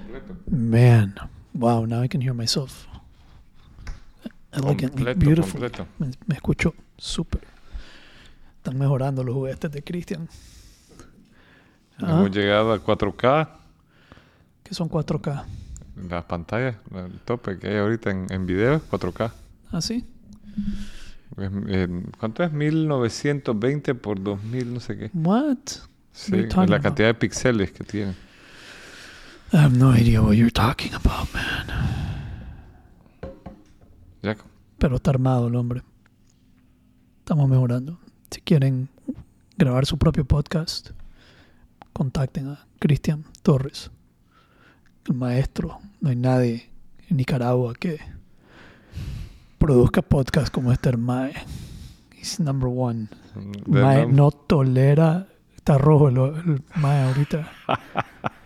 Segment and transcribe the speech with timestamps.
[0.00, 0.36] completo.
[0.50, 1.14] Man,
[1.54, 2.86] wow, now I can hear myself.
[4.52, 5.52] Elegantly, Completo, beautiful.
[5.60, 5.86] completo.
[5.98, 7.42] Me, me escucho súper.
[8.56, 10.28] Están mejorando los juguetes de Christian.
[11.98, 13.48] Ah, Hemos llegado a 4K.
[14.64, 15.44] que son 4K.
[16.08, 19.30] Las pantallas, el tope que hay ahorita en, en video es 4K.
[19.70, 20.04] ¿Ah, sí?
[21.38, 22.52] Eh, ¿Cuánto es?
[22.52, 25.10] 1920 por 2000, no sé qué.
[25.14, 25.58] What?
[26.12, 26.82] Sí, la about?
[26.82, 28.14] cantidad de píxeles que tiene.
[29.52, 31.66] I have no idea what you're talking about, man.
[34.22, 34.36] Ya,
[34.78, 35.82] Pero está armado el hombre.
[37.20, 37.98] Estamos mejorando.
[38.30, 38.88] Si quieren
[39.56, 40.90] grabar su propio podcast,
[41.92, 43.90] contacten a Cristian Torres,
[45.06, 45.78] el maestro.
[46.00, 46.70] No hay nadie
[47.08, 47.98] en Nicaragua que
[49.58, 51.32] produzca podcast como este Mae.
[52.16, 53.08] He's number one.
[53.66, 55.26] Mae no- no tolera.
[55.56, 57.50] Está rojo el, el Mae ahorita.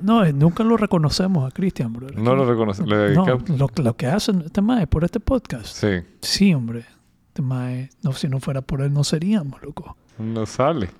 [0.00, 2.08] No, eh, nunca lo reconocemos a Cristian, bro.
[2.16, 2.84] No lo reconoce.
[2.84, 5.66] Le No, lo, lo que hacen este Mae por este podcast.
[5.66, 6.84] Sí, Sí, hombre.
[7.28, 9.96] Este mae, no, si no fuera por él, no seríamos, loco.
[10.18, 10.90] no sale.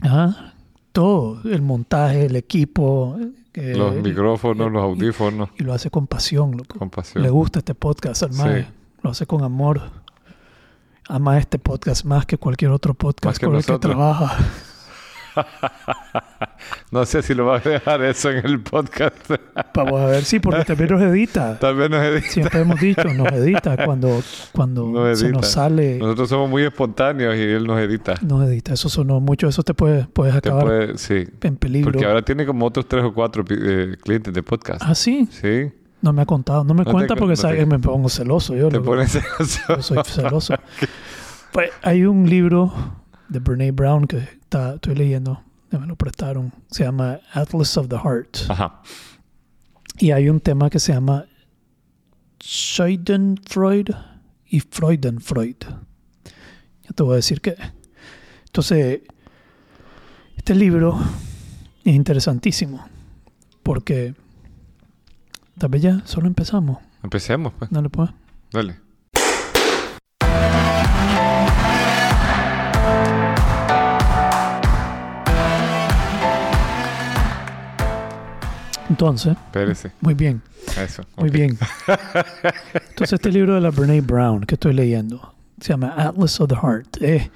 [0.00, 0.54] Ajá.
[0.92, 3.16] Todo, el montaje, el equipo.
[3.54, 6.78] eh, los micrófonos, los audífonos, Y lo hace con pasión, loco.
[6.78, 7.22] con pasión.
[7.22, 8.62] Le gusta este podcast al mae.
[8.64, 8.68] Sí.
[9.02, 9.80] Lo hace con amor.
[11.08, 14.36] Ama este podcast más que cualquier otro podcast con el que trabaja.
[16.90, 19.14] No sé si lo va a dejar eso en el podcast.
[19.74, 21.52] Vamos a ver, sí, porque también nos edita.
[21.72, 22.28] Vez nos edita.
[22.28, 24.20] Siempre hemos dicho, nos edita cuando,
[24.52, 25.98] cuando Nos se nos sale.
[25.98, 28.14] Nosotros somos muy espontáneos y él nos edita.
[28.22, 28.74] Nos edita.
[28.74, 29.46] Eso sonó mucho.
[29.48, 31.24] Eso te puede, puedes Te acabar puede- sí.
[31.42, 31.92] en peligro.
[31.92, 34.82] Porque ahora tiene como otros tres o cuatro eh, clientes de podcast.
[34.84, 35.28] Ah, sí.
[35.30, 35.70] Sí.
[36.02, 36.64] No me ha contado.
[36.64, 38.54] No me No cuenta cu- porque no sabe te- me pongo celoso.
[38.56, 39.12] Yo, Te pones
[39.68, 40.54] Yo soy celoso.
[41.52, 42.72] Pues hay un libro
[43.30, 45.42] de Brene Brown que está, estoy leyendo.
[45.70, 46.52] Me lo prestaron.
[46.70, 48.50] Se llama Atlas of the Heart.
[48.50, 48.82] Ajá.
[49.98, 51.26] Y hay un tema que se llama
[52.42, 53.94] Schadenfreude
[54.46, 55.56] y Freudenfreud.
[55.62, 57.54] Ya te voy a decir que.
[58.46, 59.02] Entonces,
[60.36, 60.98] este libro
[61.84, 62.84] es interesantísimo.
[63.62, 64.14] Porque.
[65.56, 66.78] Tal vez ya solo empezamos.
[67.04, 67.70] Empecemos, pues.
[67.70, 68.10] Dale, pues.
[68.50, 68.89] Dale.
[78.90, 79.92] Entonces, Espérese.
[80.00, 80.42] muy bien.
[80.76, 81.04] Eso.
[81.16, 81.56] Muy bien.
[82.74, 86.56] Entonces, este libro de la Brene Brown que estoy leyendo se llama Atlas of the
[86.56, 87.00] Heart.
[87.00, 87.30] Es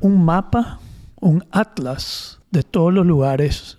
[0.00, 0.78] un mapa,
[1.20, 3.78] un atlas de todos los lugares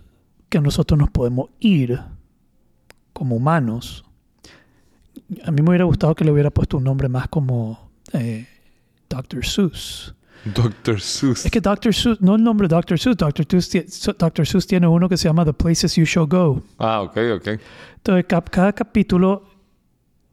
[0.49, 2.01] que nosotros nos podemos ir
[3.13, 4.03] como humanos.
[5.45, 8.47] A mí me hubiera gustado que le hubiera puesto un nombre más como eh,
[9.07, 9.45] Dr.
[9.45, 10.15] Seuss.
[10.45, 10.99] Dr.
[10.99, 11.45] Seuss.
[11.45, 11.93] Es que Dr.
[11.93, 12.97] Seuss, no el nombre Dr.
[12.97, 13.45] Seuss, Dr.
[13.61, 14.45] Seuss, Dr.
[14.45, 16.63] Seuss tiene uno que se llama The Places You Shall Go.
[16.79, 17.47] Ah, ok, ok.
[17.97, 19.43] Entonces, cada capítulo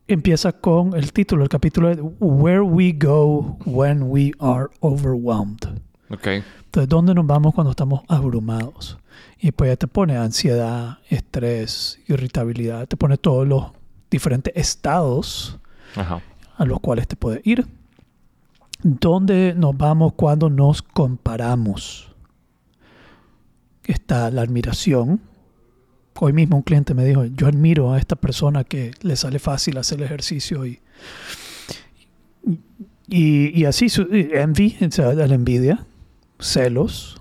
[0.06, 1.42] empieza con el título.
[1.42, 5.78] El capítulo es Where We Go When We Are Overwhelmed.
[6.10, 6.26] Ok.
[6.26, 8.98] Entonces, ¿dónde nos vamos cuando estamos abrumados?
[9.38, 12.88] Y pues ya te pone ansiedad, estrés, irritabilidad.
[12.88, 13.66] Te pone todos los
[14.10, 15.58] diferentes estados
[15.94, 16.22] Ajá.
[16.56, 17.66] a los cuales te puedes ir.
[18.82, 22.14] ¿Dónde nos vamos cuando nos comparamos?
[23.84, 25.20] Está la admiración.
[26.20, 29.78] Hoy mismo un cliente me dijo, yo admiro a esta persona que le sale fácil
[29.78, 30.80] hacer el ejercicio y,
[33.08, 35.86] y, y así, su, envy, o la envidia,
[36.38, 37.20] celos,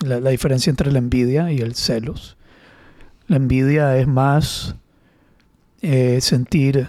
[0.00, 2.36] la, diferencia entre la envidia y el celos.
[3.26, 4.76] La envidia es más
[5.82, 6.88] eh, sentir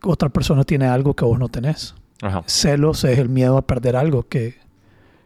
[0.00, 1.94] que otra persona tiene algo que vos no tenés.
[2.22, 2.42] Ajá.
[2.46, 4.56] Celos es el miedo a perder algo que,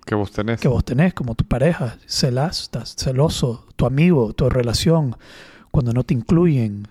[0.05, 0.61] ¿Qué vos tenés?
[0.61, 1.99] que vos tenés, como tu pareja.
[2.07, 5.17] Celas, estás celoso, tu amigo, tu relación,
[5.71, 6.89] cuando no te incluyen.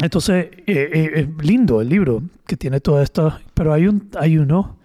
[0.00, 4.38] Entonces, eh, eh, es lindo el libro que tiene todo esto, pero hay, un, hay
[4.38, 4.76] uno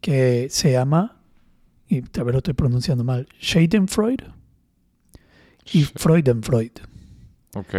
[0.00, 1.16] que se llama,
[1.88, 4.24] y tal vez lo estoy pronunciando mal, Schadenfreude
[5.72, 6.70] y Freudenfreud.
[7.54, 7.74] Ok.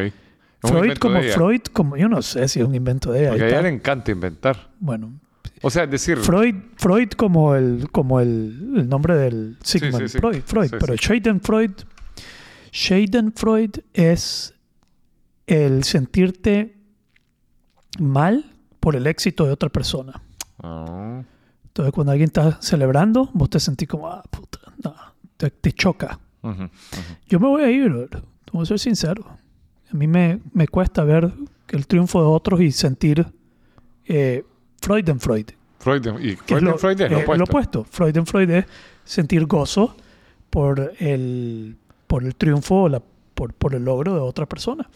[0.62, 1.22] Freud como.
[1.22, 3.30] Freud, como yo no sé si es un invento de ella.
[3.30, 4.70] Porque a ella le encanta inventar.
[4.80, 5.14] Bueno,
[5.62, 10.20] O sea, decir, Freud, Freud como el, como el, el nombre del Sigmund sí, sí.
[10.20, 11.00] Freud, Freud, Sí, pero sí.
[13.94, 14.54] Es
[15.48, 16.78] el sentirte
[18.00, 18.46] mal
[18.80, 20.22] por el éxito de otra persona.
[20.64, 21.22] Ah,
[21.66, 24.96] Entonces, cuando alguien está celebrando, vos te sentís como, ah, puta, no,
[25.38, 26.20] te, te choca.
[27.28, 28.08] Yo me voy a ir, bro.
[28.52, 29.26] voy a ser sincero.
[29.92, 31.32] A mí me, me cuesta ver
[31.70, 33.26] el triunfo de otros y sentir
[34.06, 34.44] eh,
[34.82, 35.46] Freudenfreud.
[35.80, 37.38] Freud y que es Freud, Freud es lo eh, opuesto.
[37.38, 37.84] lo opuesto.
[37.90, 38.66] Freudenfreud es
[39.04, 39.96] sentir gozo
[40.50, 41.76] por el,
[42.08, 43.02] por el triunfo o, la-
[43.34, 44.90] por, por el logro de otra persona.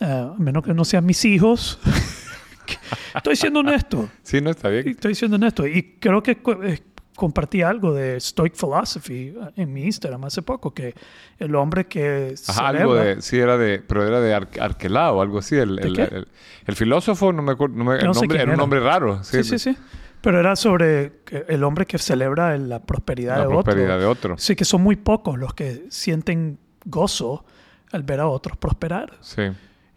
[0.00, 1.78] Ah, a menos que no sean mis hijos.
[3.14, 4.08] Estoy siendo honesto.
[4.22, 4.88] Sí, no está bien.
[4.88, 5.66] Estoy siendo honesto.
[5.66, 6.32] Y creo que
[6.64, 6.80] eh,
[7.16, 10.94] compartí algo de Stoic Philosophy eh, en mi Instagram hace poco, que
[11.38, 15.20] el hombre que Ajá, celebra- algo de, sí, era de, pero era de Ar- Arquelao,
[15.22, 15.56] algo así.
[15.56, 16.02] El, ¿De el, qué?
[16.02, 16.28] el-
[16.66, 19.22] el filósofo, no me acuerdo, no me- el No sé nombre, era un nombre raro.
[19.24, 19.76] Sí, sí, sí.
[20.20, 24.00] Pero era sobre el hombre que celebra la prosperidad La de prosperidad otro.
[24.00, 24.38] de otro.
[24.38, 27.44] Sí, que son muy pocos los que sienten gozo
[27.92, 29.18] al ver a otros prosperar.
[29.20, 29.42] Sí.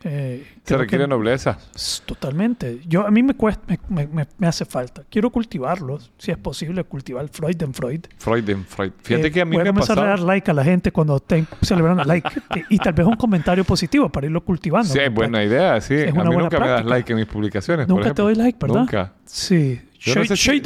[0.10, 1.58] Eh, Se requiere que- nobleza.
[2.06, 2.80] Totalmente.
[2.88, 5.04] Yo, a mí me, cuesta, me, me- me- hace falta.
[5.10, 8.02] Quiero cultivarlos, si es posible, cultivar Freud en Freud.
[8.18, 8.92] Freud en Freud.
[9.04, 11.18] Fíjate Eh, que a mí me a comenzar a dar like a la gente cuando
[11.18, 12.30] estén celebrando like.
[12.70, 14.88] y, y tal vez un comentario positivo para irlo cultivando.
[14.92, 15.94] Sí, es buena idea, sí.
[15.96, 16.96] Es a una mí buena nunca me das práctica.
[16.96, 18.24] like en mis publicaciones, por Nunca te ejemplo.
[18.26, 18.80] doy like, ¿verdad?
[18.80, 19.14] Nunca.
[19.26, 19.82] Sí.
[20.00, 20.62] Yo no sé si-.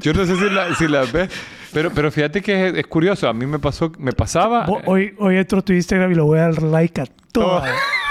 [0.00, 1.30] Yo no sé si, la- si las ves,
[1.72, 3.28] pero, pero fíjate que es, es curioso.
[3.28, 4.66] A mí me pasó, me pasaba...
[4.86, 7.70] Hoy, hoy entro a tu Instagram y lo voy a dar like a todas.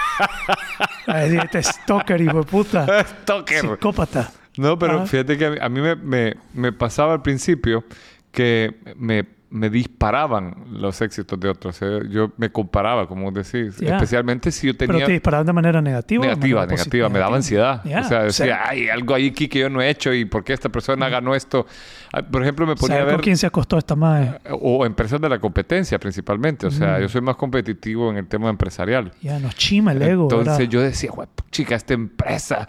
[1.07, 3.03] A decir, este stalker, hijo de puta.
[3.23, 3.61] Stalker.
[3.61, 4.31] Psicópata.
[4.57, 5.05] No, pero Ajá.
[5.07, 7.83] fíjate que a mí, a mí me, me- me pasaba al principio
[8.31, 11.75] que me, me disparaban los éxitos de otros.
[11.75, 13.79] Sea, yo me comparaba, como decís.
[13.79, 15.05] Especialmente si yo Pero tenía...
[15.05, 16.23] te disparaban de manera negativa.
[16.25, 17.09] Negativa, manera negativa.
[17.09, 17.81] Me daba ansiedad.
[17.85, 20.53] O sea, decía, hay algo ahí aquí que yo no he hecho y por qué
[20.53, 21.67] esta persona ganó esto.
[22.11, 23.21] Ah, Por ejemplo, me ponía a ver...
[23.21, 24.39] quién se acostó esta madre.
[24.59, 26.65] O empresas de la competencia principalmente.
[26.65, 27.01] O sea, Mm.
[27.01, 29.11] yo soy más competitivo en el tema empresarial.
[29.21, 30.23] Ya nos chima el ego.
[30.23, 30.69] Entonces ¿verdad?
[30.71, 32.67] yo decía, "Jue- chica, esta empresa.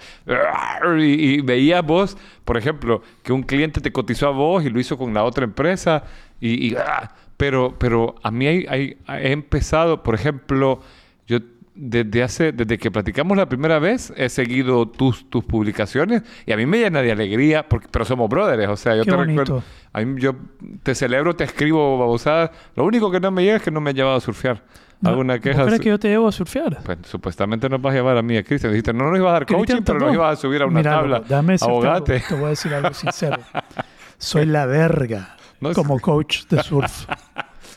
[0.99, 4.79] Y, y veía vos, por ejemplo, que un cliente te cotizó a vos y lo
[4.79, 6.05] hizo con la otra empresa.
[6.41, 10.81] Y, y, ah, pero, pero a mí hay- hay- he empezado, por ejemplo,
[11.27, 11.39] yo
[11.77, 16.57] desde hace, desde que platicamos la primera vez, he seguido tus, tus publicaciones y a
[16.57, 19.41] mí me llena de alegría, porque, pero somos brothers, o sea, yo Qué te bonito.
[19.43, 20.37] recuerdo, a mí yo
[20.85, 23.91] te celebro, te escribo babosadas, lo único que no me llega es que no me
[23.91, 24.63] has llevado a surfear.
[25.01, 25.65] No, ¿Alguna ¿vos queja?
[25.67, 26.79] crees que yo te llevo a surfear?
[26.85, 28.73] Pues supuestamente nos vas a llevar a mí a Cristian.
[28.73, 30.07] Dijiste, no nos ibas a dar coaching, pero no.
[30.07, 31.21] nos ibas a subir a una Mira, tabla.
[31.29, 32.21] dame decirte algo, Abogate.
[32.27, 33.37] Te voy a decir algo sincero.
[34.19, 37.07] Soy la verga No es- como coach de surf.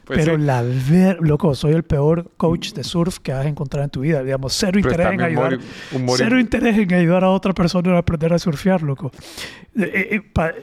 [0.05, 0.41] Pues pero sí.
[0.45, 1.17] la ver...
[1.19, 4.23] Loco, soy el peor coach de surf que vas a encontrar en tu vida.
[4.23, 5.53] Digamos, cero interés en ayudar...
[5.55, 5.61] humor-
[5.93, 9.11] humor- Cero interés en ayudar a otra persona a aprender a surfear, loco.
[9.75, 10.53] Eh, eh, eh, pa-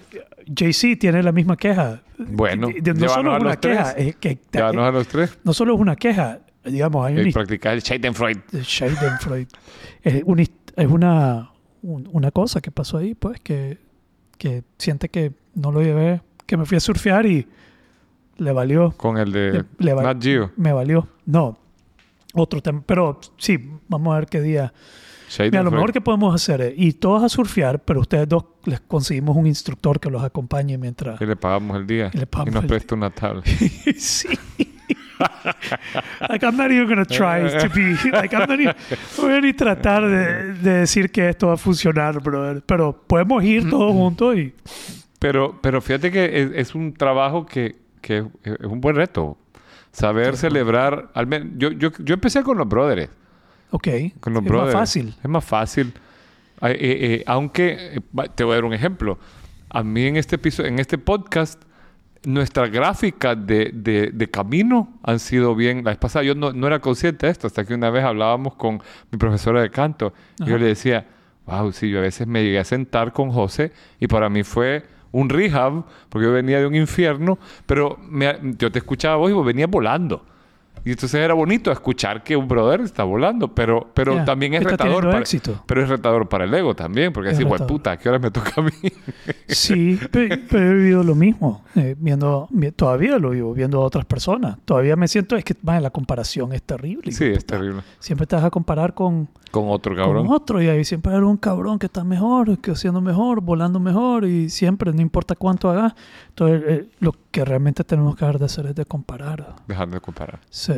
[0.46, 2.00] JC tiene la misma queja.
[2.16, 5.38] Bueno, De- no solo es una queja, es que a los tres.
[5.44, 8.40] no solo es una queja, digamos, hay Y una practicar el Schadenfreude.
[8.50, 9.48] de Schadenfreude.
[10.02, 11.50] Es, un es una,
[11.82, 13.76] un- una cosa que pasó ahí, pues, que,
[14.38, 17.46] que siente que no lo llevé, que me fui a surfear y
[18.38, 18.90] le valió.
[18.96, 20.50] Con el de Le- le Nat Geo.
[20.56, 21.08] Me valió.
[21.26, 21.56] No,
[22.34, 22.82] otro tema.
[22.84, 23.58] Pero sí,
[23.88, 24.72] vamos a ver qué día.
[25.38, 28.80] Mira, lo mejor que podemos hacer es ir todos a surfear, pero ustedes dos les
[28.80, 31.20] conseguimos un instructor que los acompañe mientras.
[31.20, 32.10] Y le pagamos el día.
[32.12, 33.42] Y le pagamos Y nos presta una tabla.
[33.96, 34.28] sí.
[36.28, 37.96] like, I'm not even gonna try to be.
[38.12, 38.74] Like, I'm not even,
[39.16, 42.62] no voy a ni tratar de, de decir que esto va a funcionar, brother.
[42.64, 44.54] Pero podemos ir todos juntos y.
[45.26, 49.38] Pero, pero fíjate que es, es un trabajo que, que es un buen reto.
[49.90, 51.10] Saber celebrar.
[51.14, 53.08] Al men- yo, yo, yo empecé con los brothers.
[53.70, 53.88] Ok.
[54.20, 54.74] Con los es brothers.
[54.74, 55.14] más fácil.
[55.22, 55.92] Es más fácil.
[56.60, 58.02] Ay, eh, eh, aunque,
[58.34, 59.18] te voy a dar un ejemplo.
[59.70, 61.62] A mí en este piso, en este podcast,
[62.24, 65.84] nuestras gráficas de, de- de camino han sido bien.
[65.84, 68.56] La vez pasada yo no, no era consciente de esto, hasta que una vez hablábamos
[68.56, 70.12] con mi profesora de canto.
[70.40, 71.06] Y yo le decía,
[71.46, 74.92] wow, sí, yo a veces me llegué a sentar con José y para mí fue
[75.14, 79.34] un rehab, porque yo venía de un infierno, pero me- yo te escuchaba vos y
[79.34, 80.24] vos venías volando.
[80.86, 84.60] Y entonces era bonito escuchar que un brother está volando, pero, pero Ya, también es
[84.60, 85.04] está retador.
[85.04, 85.62] para, éxito.
[85.66, 88.30] Pero es retador para el ego también, porque Es así, puta, ¿a qué hora me
[88.30, 88.70] toca a mí?
[89.46, 91.62] Sí, pe- pero he vivido lo mismo.
[91.74, 94.58] eh, viendo, vi- todavía lo vivo, viendo a otras personas.
[94.64, 97.12] Todavía me siento, es que man, la comparación es terrible.
[97.12, 97.82] sí, es terrible.
[97.98, 100.26] Siempre te vas a comparar con, Con otro cabrón.
[100.26, 103.80] con otro y ahí siempre hay un cabrón que está mejor, que haciendo mejor, volando
[103.80, 105.94] mejor y siempre, no importa cuánto haga.
[106.28, 109.56] Entonces, eh, lo que realmente tenemos que dejar de hacer es de comparar.
[109.66, 110.38] Dejar de comparar.
[110.50, 110.72] Sí.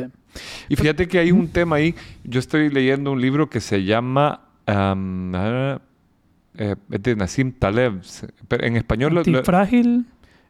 [0.67, 1.93] Y fíjate que hay un tema ahí.
[2.23, 4.41] Yo estoy leyendo un libro que se llama.
[4.65, 8.01] am, eh, es de Nassim Taleb.
[8.47, 9.13] Pero En español.
[9.13, 10.05] lo- lo- Antifrágil,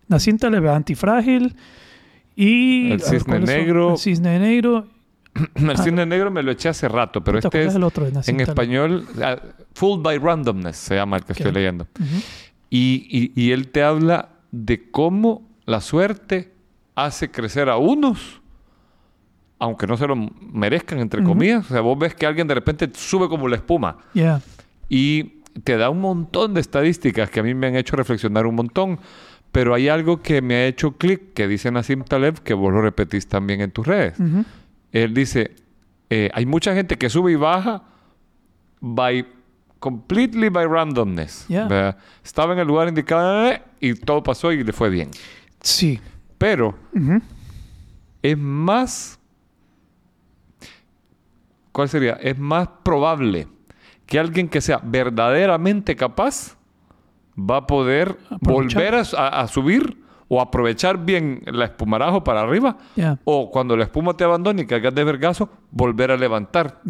[0.07, 1.55] Nassim Taleb, antifrágil
[2.35, 2.91] y...
[2.91, 3.91] El cisne negro.
[3.91, 4.87] El cisne negro.
[5.55, 7.73] el cine negro me lo eché hace rato, pero ¿Te este es.
[7.73, 8.49] del otro de Nassim En Taleb?
[8.49, 9.05] español.
[9.21, 9.35] ah,
[9.73, 11.85] Fooled by Randomness se llama el que estoy leyendo.
[12.69, 16.51] Y- y él te habla de cómo la suerte
[16.95, 18.41] hace crecer a unos,
[19.59, 21.65] aunque no se lo merezcan, entre comillas.
[21.69, 24.41] O sea, vos ves que alguien de repente sube como la espuma Yeah.
[24.89, 28.55] y te da un montón de estadísticas que a mí me han hecho reflexionar un
[28.55, 28.99] montón.
[29.51, 32.81] Pero hay algo que me ha hecho clic, que dice Nassim Taleb, que vos lo
[32.81, 34.15] repetís también en tus redes.
[34.91, 35.55] Él dice,
[36.09, 37.81] eh, hay mucha gente que sube y baja
[38.79, 39.25] by
[39.79, 41.45] completely by randomness.
[42.23, 45.09] Estaba en el lugar indicado eh, y todo pasó y le fue bien.
[45.61, 45.99] Sí.
[46.37, 46.75] Pero
[48.21, 49.19] es más.
[51.71, 52.13] ¿Cuál sería?
[52.13, 53.47] Es más probable
[54.05, 56.57] que alguien que sea verdaderamente capaz
[57.37, 58.81] va a poder Aprovechar.
[58.81, 62.77] volver a, subir o aprovechar bien la espumarajo para arriba.
[63.25, 66.81] O cuando la espuma te abandone y caigas de vergazo, volver a levantar.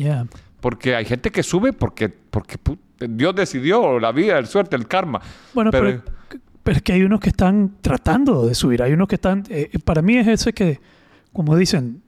[0.61, 2.57] Porque hay gente que sube porque, porque
[2.99, 5.21] Dios decidió, o la vida, el suerte, el karma.
[5.53, 6.41] Bueno, pero, pero
[6.75, 8.81] es que hay unos que están tratando de subir.
[8.83, 9.43] Hay unos que están...
[9.49, 10.79] eh, para mí es ese que,
[11.31, 12.01] como dicen,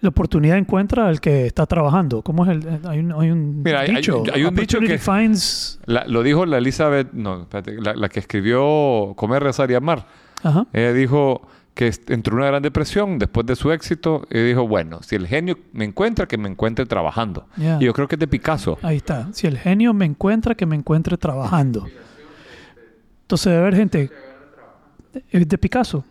[0.00, 2.22] la oportunidad encuentra al que está trabajando.
[2.22, 2.66] ¿Cómo es el...?
[2.66, 4.22] eh, Hay un, hay un Mira, hay- hay- dicho.
[4.32, 5.78] hay un dicho que- finds...
[5.86, 10.06] La- lo dijo la Elizabeth, no, espérate, la, la que escribió Comer, Rezar y Amar.
[10.42, 10.66] Ajá.
[10.72, 15.02] Ella dijo que entró en una gran depresión después de su éxito y dijo, bueno,
[15.02, 17.46] si el genio me encuentra, que me encuentre trabajando.
[17.56, 17.78] Ya.
[17.80, 18.78] Y yo creo que es de Picasso.
[18.82, 19.28] Ahí está.
[19.32, 21.86] Si el genio me encuentra, que me encuentre trabajando.
[23.32, 24.10] Entonces debe haber gente...
[25.30, 26.04] Es de Picasso.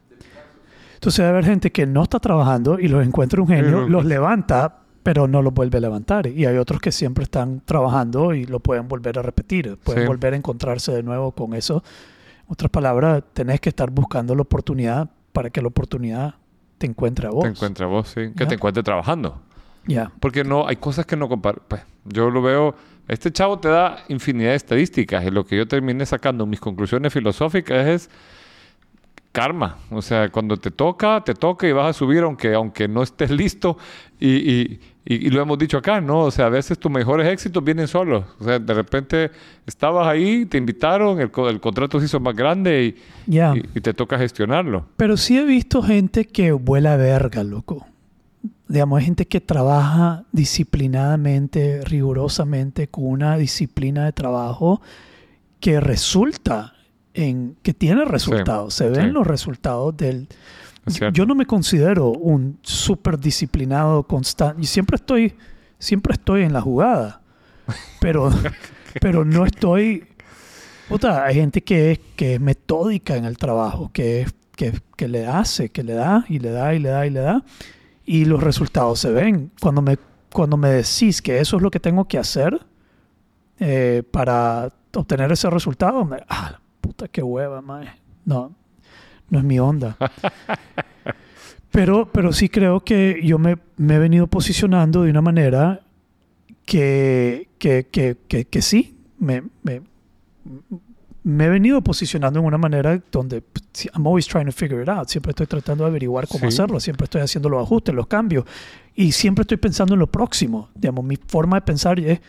[0.95, 4.79] Entonces debe haber gente que no está trabajando y los encuentra un genio, los levanta,
[5.03, 6.25] pero no los vuelve a levantar.
[6.25, 9.77] Y hay otros que siempre están trabajando y lo pueden volver a repetir.
[9.83, 10.07] Pueden Sí.
[10.07, 11.83] volver a encontrarse de nuevo con eso.
[12.47, 16.33] Otras palabras, tenés que estar buscando la oportunidad para que la oportunidad
[16.79, 17.43] te encuentre a vos.
[17.43, 18.31] Te encuentra vos, sí.
[18.35, 18.47] Que Ya.
[18.47, 19.39] te encuentre trabajando.
[19.85, 20.11] Ya.
[20.19, 22.73] Porque no, hay cosas que no compar Pues yo lo veo.
[23.11, 25.25] Este chavo te da infinidad de estadísticas.
[25.25, 28.09] Y lo que yo terminé sacando, mis conclusiones filosóficas es
[29.33, 29.77] karma.
[29.89, 33.29] O sea, cuando te toca, te toca y vas a subir aunque, aunque no estés
[33.31, 33.77] listo.
[34.19, 36.19] Y, y- y- y lo hemos dicho acá, ¿no?
[36.21, 38.23] O sea, a veces tus mejores éxitos vienen solos.
[38.39, 39.31] O sea, de repente
[39.65, 42.95] estabas ahí, te invitaron, el, el contrato se hizo más grande
[43.27, 43.31] y-
[43.75, 44.85] y te toca gestionarlo.
[44.97, 47.87] Pero sí he visto gente que vuela verga, loco.
[48.71, 54.81] Digamos, hay gente que trabaja disciplinadamente, rigurosamente, con una disciplina de trabajo
[55.59, 56.73] que resulta
[57.13, 58.73] en que tiene resultados.
[58.73, 59.11] Se ven sí.
[59.11, 60.27] los resultados del.
[60.85, 60.99] Es.
[61.13, 64.61] Yo no me considero un súper disciplinado constante.
[64.61, 65.33] Y siempre estoy,
[65.77, 67.21] siempre estoy en la jugada.
[67.99, 68.31] Pero,
[69.01, 70.05] pero no estoy.
[70.89, 75.07] Puta, hay gente que es, que es metódica en el trabajo, que, es- que, que
[75.07, 77.43] le hace, que le da y le da y le da y le da.
[78.05, 79.51] Y los resultados se ven.
[79.61, 79.97] Cuando me,
[80.31, 82.59] cuando me decís que eso es lo que tengo que hacer
[83.59, 87.89] eh, para obtener ese resultado, me, ah, puta, qué hueva, mae.
[88.25, 88.53] No,
[89.29, 89.97] no es mi onda.
[91.71, 95.79] Pero, pero sí creo que yo me, me he venido posicionando de una manera
[96.65, 99.81] que, que, que, que, que sí, me, me,
[101.23, 103.43] me he venido posicionando en una manera donde
[103.93, 105.07] I'm always trying to figure it out.
[105.07, 106.47] Siempre estoy tratando de averiguar cómo Sí.
[106.47, 108.45] hacerlo, siempre estoy haciendo los ajustes, los cambios
[108.95, 110.69] y siempre estoy pensando en lo próximo.
[110.73, 112.19] Digamos, mi forma de pensar es,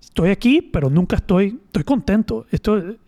[0.00, 2.46] estoy aquí, pero nunca estoy, estoy contento.
[2.50, 2.98] Estoy,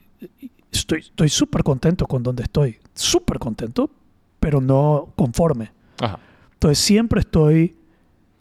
[0.71, 3.91] estoy, estoy súper contento con donde estoy, súper contento,
[4.39, 5.73] pero no conforme.
[6.01, 6.19] Ajá.
[6.53, 7.77] Entonces siempre estoy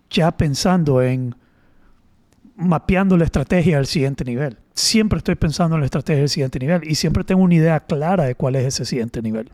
[0.10, 1.36] ya pensando en
[2.56, 4.58] mapeando la estrategia al siguiente nivel.
[4.74, 8.26] Siempre estoy pensando en la estrategia del siguiente nivel y siempre tengo una idea clara
[8.26, 9.52] de cuál es ese siguiente nivel.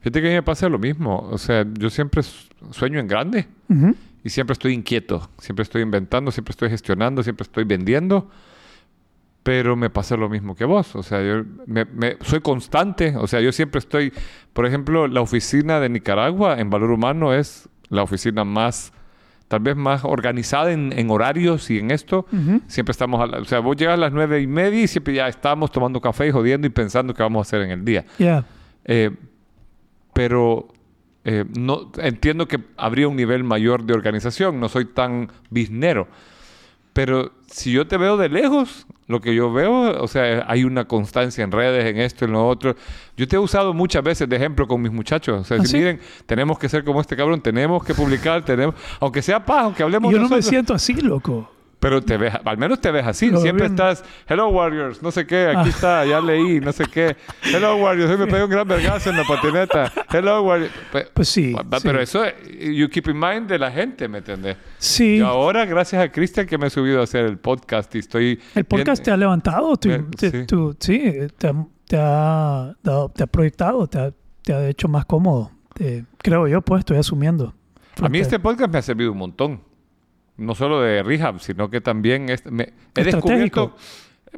[0.00, 1.18] Fíjate que a mí me pasa lo mismo.
[1.30, 3.46] O sea, yo siempre su- sueño en grande.
[3.68, 3.94] Ujú.
[4.24, 8.28] Y siempre estoy inquieto, siempre estoy inventando, siempre estoy gestionando, siempre estoy vendiendo.
[9.42, 10.96] Pero me pasa lo mismo que vos.
[10.96, 13.14] O sea, yo me- me- soy constante.
[13.16, 14.12] O sea, yo siempre estoy...
[14.52, 18.92] Por ejemplo, la oficina de Nicaragua en Valor Humano es la oficina más...
[19.48, 22.26] Tal vez más organizada en, en horarios y en esto.
[22.66, 23.20] Siempre estamos...
[23.20, 25.70] a la- o sea, vos llegas a las nueve y media y siempre ya estamos
[25.70, 28.04] tomando café y jodiendo y pensando qué vamos a hacer en el día.
[28.84, 29.10] Eh,
[30.12, 30.68] pero
[31.24, 34.58] eh, no entiendo que habría un nivel mayor de organización.
[34.60, 36.08] No soy tan biznero.
[36.96, 40.86] Pero si yo te veo de lejos, lo que yo veo, o sea, hay una
[40.86, 42.74] constancia en redes, en esto, en lo otro.
[43.18, 45.42] Yo te he usado muchas veces de ejemplo con mis muchachos.
[45.42, 45.76] O sea, ¿Ah, si sí?
[45.76, 49.82] miren, tenemos que ser como este cabrón, tenemos que publicar, tenemos, aunque sea paz, aunque
[49.82, 51.50] hablemos Yo no me siento así, loco.
[51.78, 53.28] Pero te ves, al menos te ves así.
[53.28, 53.72] Siempre bien.
[53.72, 55.68] estás, hello Warriors, no sé qué, aquí Ah.
[55.68, 57.16] está, ya leí, no sé qué.
[57.42, 59.92] Hello Warriors, hoy me pegué un gran vergazo en la patineta.
[60.10, 60.72] Hello Warriors.
[60.90, 61.86] Pe- Pues sí, pa- sí.
[61.86, 62.24] Pero eso,
[62.58, 64.56] you keep in mind de la gente, ¿me entiendes?
[64.78, 65.16] Sí.
[65.18, 68.40] Y ahora, gracias a Cristian que me he subido a hacer el podcast y estoy...
[68.54, 70.46] El podcast te ha levantado, tú- Eh, te- sí.
[70.46, 74.88] tú- sí, te, ha- te ha, dado- te ha proyectado, te ha, te ha hecho
[74.88, 75.50] más cómodo.
[75.78, 77.54] Eh, creo yo, pues, estoy asumiendo.
[78.00, 79.60] A mí este podcast me ha servido un montón.
[80.36, 82.64] No solo de rehab, sino que también es- me-
[82.94, 83.12] he Estratégico.
[83.28, 83.76] descubierto...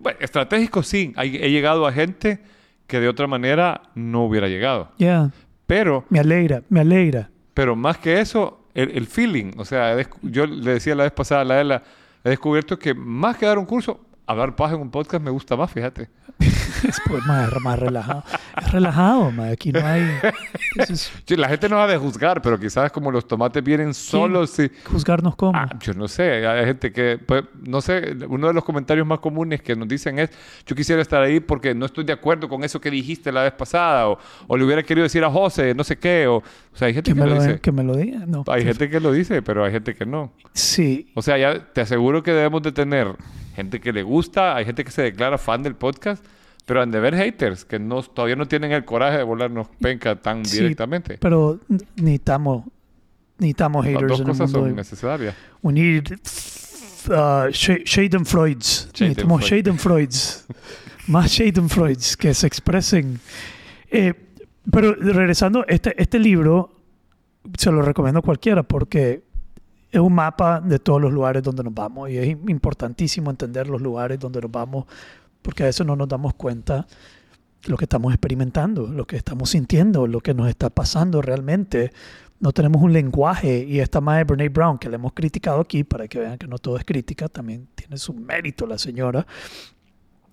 [0.01, 1.13] Bueno, estratégico sí.
[1.17, 2.39] Hay- he llegado a gente
[2.87, 4.93] que de otra manera no hubiera llegado.
[4.99, 5.31] Ya,
[5.67, 7.29] Pero me alegra, me alegra.
[7.53, 9.53] Pero más que eso, el, el feeling.
[9.59, 11.83] O sea, he yo le decía la vez pasada a la Ela,
[12.25, 15.57] he descubierto que más que dar un curso, hablar paja en un podcast me gusta
[15.57, 16.09] más, fíjate.
[16.89, 18.23] Es pues, más, más relajado.
[18.63, 19.49] Es relajado, ma.
[19.49, 20.07] Aquí no hay...
[20.77, 24.71] es- La gente no va a juzgar, pero quizás como los tomates vienen solos, sí.
[24.85, 25.59] juzgarnos como.
[25.59, 29.19] Ah, yo no sé, hay gente que, pues, no sé, uno de los comentarios más
[29.19, 30.31] comunes que nos dicen es,
[30.67, 33.53] yo quisiera estar ahí porque no estoy de acuerdo con eso que dijiste la vez
[33.53, 36.43] pasada, o, o le hubiera querido decir a José, no sé qué, o, o
[36.75, 37.61] sea, hay gente que, que, me lo lo, dice.
[37.61, 38.25] que me lo diga.
[38.27, 38.45] No.
[38.47, 40.33] Hay gente que lo dice, pero hay gente que no.
[40.53, 41.11] Sí.
[41.15, 43.17] O sea, ya te aseguro que debemos de tener
[43.59, 46.25] gente que le gusta, hay gente que se declara fan del podcast,
[46.65, 50.17] pero han de ver haters que no, todavía no tienen el coraje de volarnos penca
[50.17, 51.19] tan Sí, directamente.
[51.21, 51.59] Pero
[51.97, 52.65] necesitamos,
[53.39, 54.67] necesitamos Las haters dos en el cosas mundo.
[54.69, 55.35] son necesarias.
[55.63, 56.13] We need
[57.09, 58.91] uh, Sh- Schadenfreuds.
[58.99, 59.45] Necesitamos.
[59.45, 60.47] Schadenfreuds.
[61.09, 63.19] Más Schadenfreuds que se expresen.
[63.91, 64.13] Eh,
[64.71, 66.71] pero regresando, este, este libro
[67.57, 69.23] se lo recomiendo a cualquiera porque
[69.91, 73.81] es un mapa de todos los lugares donde nos vamos y es importantísimo entender los
[73.81, 74.85] lugares donde nos vamos
[75.43, 76.87] porque a veces no nos damos cuenta
[77.67, 81.93] lo que estamos experimentando, lo que estamos sintiendo, lo que nos está pasando realmente.
[82.41, 86.07] No tenemos un lenguaje y esta madre Brene Brown que le hemos criticado aquí para
[86.07, 89.27] que vean que no todo es crítica, también tiene su mérito la señora.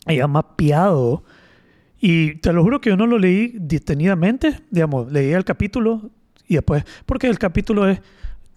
[0.06, 1.24] Ella ha mapeado
[2.00, 6.12] y te lo juro que yo no lo leí detenidamente, digamos, leí el capítulo
[6.48, 8.00] y después, porque el capítulo es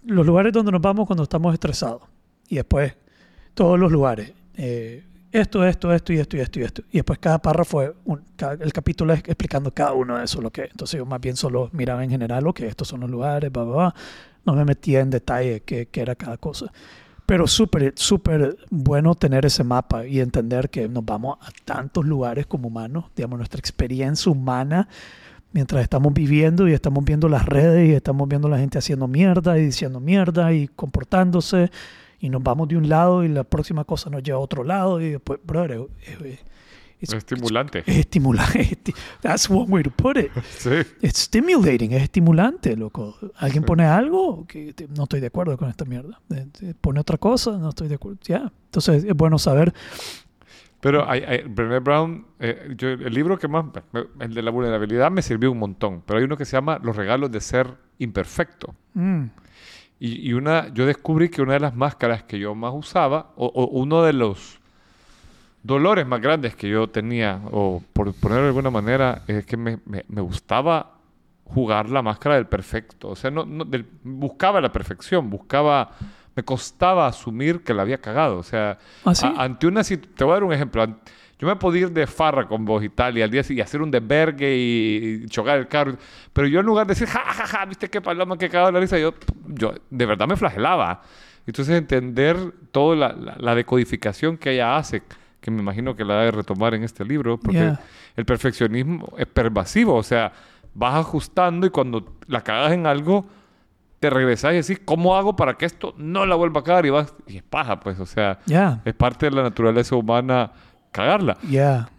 [0.03, 2.01] los lugares donde nos vamos cuando estamos estresados
[2.47, 2.95] y después
[3.53, 4.33] todos los lugares.
[4.55, 6.81] eh, esto, esto, esto y esto y esto y esto.
[6.91, 10.41] Y después cada párrafo, un- cada- el capítulo es explicando cada uno de eso.
[10.41, 13.51] Lo que, entonces yo más bien solo miraba en general, ok, estos son los lugares,
[13.51, 13.95] bla, bla, bla.
[14.45, 16.71] No me metía en detalle qué, qué era cada cosa.
[17.27, 22.47] Pero súper, súper bueno tener ese mapa y entender que nos vamos a tantos lugares
[22.47, 24.87] como humanos, digamos, nuestra experiencia humana,
[25.51, 29.57] mientras estamos viviendo y estamos viendo las redes y estamos viendo la gente haciendo mierda
[29.57, 31.71] y diciendo mierda y comportándose
[32.19, 34.99] y nos vamos de un lado y la próxima cosa nos lleva a otro lado
[35.01, 36.39] y después, brother, es, es-
[37.01, 37.79] Es estimulante.
[37.85, 38.59] es estimulante.
[38.61, 40.29] es esti- That's one way to put it.
[40.59, 40.69] Sí.
[41.01, 43.15] It's stimulating, es estimulante, loco.
[43.37, 43.67] Alguien Sí.
[43.67, 46.19] pone algo que no estoy de acuerdo con esta mierda.
[46.29, 48.19] Eh, eh, Pone otra cosa, no estoy de acuerdo.
[48.23, 48.51] Ya.
[48.65, 49.73] Entonces es bueno saber.
[50.81, 53.65] Pero hay, hay- Brené Brown, eh, yo- el libro que más,
[54.19, 56.95] el de la vulnerabilidad me sirvió un montón, pero hay uno que se llama Los
[56.95, 57.67] regalos de ser
[57.99, 58.73] imperfecto.
[58.93, 59.23] mm,
[60.01, 63.47] Y, y una, yo descubrí que una de las máscaras que yo más usaba, o,
[63.47, 64.57] o uno de los
[65.63, 69.79] dolores más grandes que yo tenía, o por ponerlo de alguna manera, es que me,
[69.85, 70.93] me- me gustaba
[71.43, 73.09] jugar la máscara del perfecto.
[73.09, 75.91] O sea, no, no- del- buscaba la perfección, buscaba,
[76.39, 78.37] me costaba asumir que la había cagado.
[78.37, 79.25] O sea, ¿Ah, sí?
[79.25, 80.85] a- ante una te voy a dar un ejemplo.
[81.37, 83.81] Yo me podía ir de farra con vos y tal, y al día siguiente hacer
[83.81, 85.95] un desvergue y, y chocar el carro.
[86.33, 88.79] Pero yo en lugar de decir, ja, ja, ja, viste qué paloma que cagado la
[88.79, 89.13] risa, yo,
[89.47, 91.01] yo de verdad me flagelaba.
[91.45, 92.37] Entonces entender
[92.71, 95.01] toda la, la- la decodificación que ella hace,
[95.41, 97.79] que me imagino que la debe retomar en este libro, porque Yeah.
[98.17, 100.31] el perfeccionismo es pervasivo, o sea,
[100.73, 103.25] vas ajustando y cuando la cagas en algo,
[103.99, 106.85] te regresas y decís, ¿cómo hago para que esto no la vuelva a cagar?
[106.85, 108.39] Y vas, y es paja, pues, o sea,
[108.85, 110.51] es parte de la naturaleza humana
[110.91, 111.37] cagarla.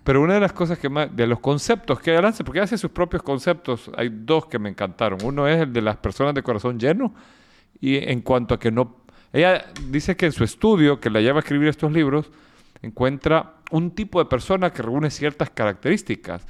[0.02, 2.78] Pero una de las cosas que más, de los conceptos que ella lanza, porque hace
[2.78, 5.18] sus propios conceptos, hay dos que me encantaron.
[5.22, 7.14] Uno es el de las personas de corazón lleno,
[7.80, 8.96] y en cuanto a que no,
[9.32, 12.30] ella dice que en su estudio, que la lleva a escribir estos libros,
[12.82, 16.46] encuentra un tipo de persona que reúne ciertas características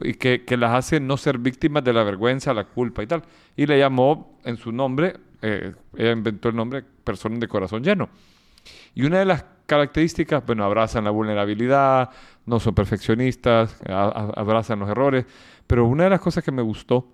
[0.00, 3.22] y que, que las hace no ser víctimas de la vergüenza, la culpa y tal.
[3.56, 8.08] Y le llamó en su nombre, eh, ella inventó el nombre personas de corazón lleno.
[8.94, 12.10] Y una de las características, bueno, abrazan la vulnerabilidad,
[12.46, 15.26] no son perfeccionistas, abrazan los errores,
[15.66, 17.06] pero una de las cosas que me gustó,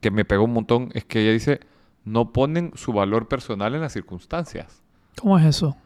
[0.00, 1.60] que me pegó un montón, es que ella dice,
[2.04, 4.82] no ponen su valor personal en las circunstancias.
[5.18, 5.76] ¿Cómo es eso?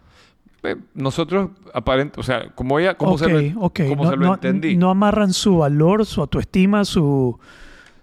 [0.72, 3.80] Eh, nosotros, aparente, o sea, como ella, como ok, se lo, ok.
[3.88, 4.76] como no, se lo no- entendí.
[4.76, 7.38] no amarran su valor, su autoestima, su,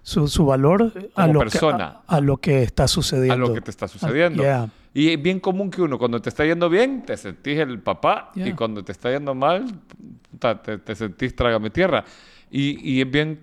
[0.03, 1.77] su, su valor a Como lo, persona.
[2.07, 3.33] Que, a, a lo que está sucediendo.
[3.45, 4.43] a lo que te está sucediendo.
[4.43, 4.69] yeah.
[4.93, 8.31] Y es bien común que uno, cuando te está yendo bien, te sentís el papá,
[8.35, 8.55] y Yeah.
[8.55, 9.65] cuando te está yendo mal,
[10.63, 12.05] te, te sentís trágame tierra.
[12.49, 13.39] Y, y es bien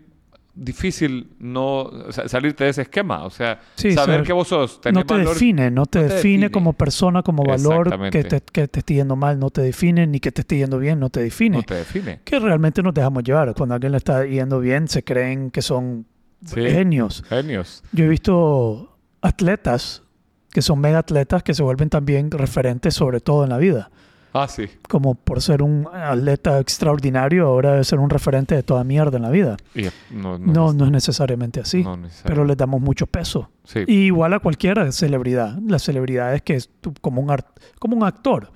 [0.54, 3.24] difícil no o sea, salirte de ese esquema.
[3.24, 6.14] O sea, Sí, saber que vos sos, No te valor- define, no te, no te
[6.14, 6.50] define, define.
[6.50, 10.20] como persona, como valor, que te, que te esté yendo mal, no te define, ni
[10.20, 11.56] que te esté yendo bien, no te define.
[11.58, 12.20] no te define.
[12.24, 13.54] Que realmente nos dejamos llevar.
[13.54, 16.06] Cuando a alguien le está yendo bien, se creen que son
[16.44, 16.60] Sí.
[16.60, 17.22] genios.
[17.28, 17.82] Genios.
[17.92, 20.02] Yo he visto atletas
[20.50, 23.90] que son mega atletas que se vuelven también referentes sobre todo en la vida.
[24.34, 24.64] Ah, sí.
[24.88, 29.22] Como por ser un atleta extraordinario, ahora debe ser un referente de toda mierda en
[29.24, 29.56] la vida.
[30.10, 31.82] No, no, No, es- no es necesariamente así.
[31.82, 32.22] no necesariamente.
[32.24, 33.50] pero le damos mucho peso.
[33.64, 33.80] Sí.
[33.86, 35.58] Y igual a cualquier celebridad.
[35.66, 38.50] La celebridad es que es como un, art- como un actor.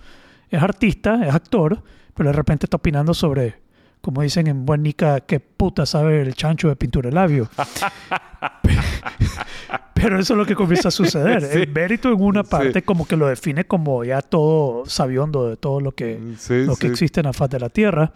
[0.50, 1.82] Es artista, es actor,
[2.14, 3.56] pero de repente está opinando sobre,
[4.00, 7.48] como dicen en Buen Nica, qué puta sabe el chancho de pintura de labio.
[9.94, 11.42] pero eso es lo que comienza a suceder.
[11.46, 11.58] Sí.
[11.58, 12.50] El mérito en una Sí.
[12.50, 16.76] parte como que lo define como ya todo sabiondo de todo lo que, Sí, lo
[16.76, 16.92] que sí.
[16.92, 18.12] existe en la faz de la Tierra.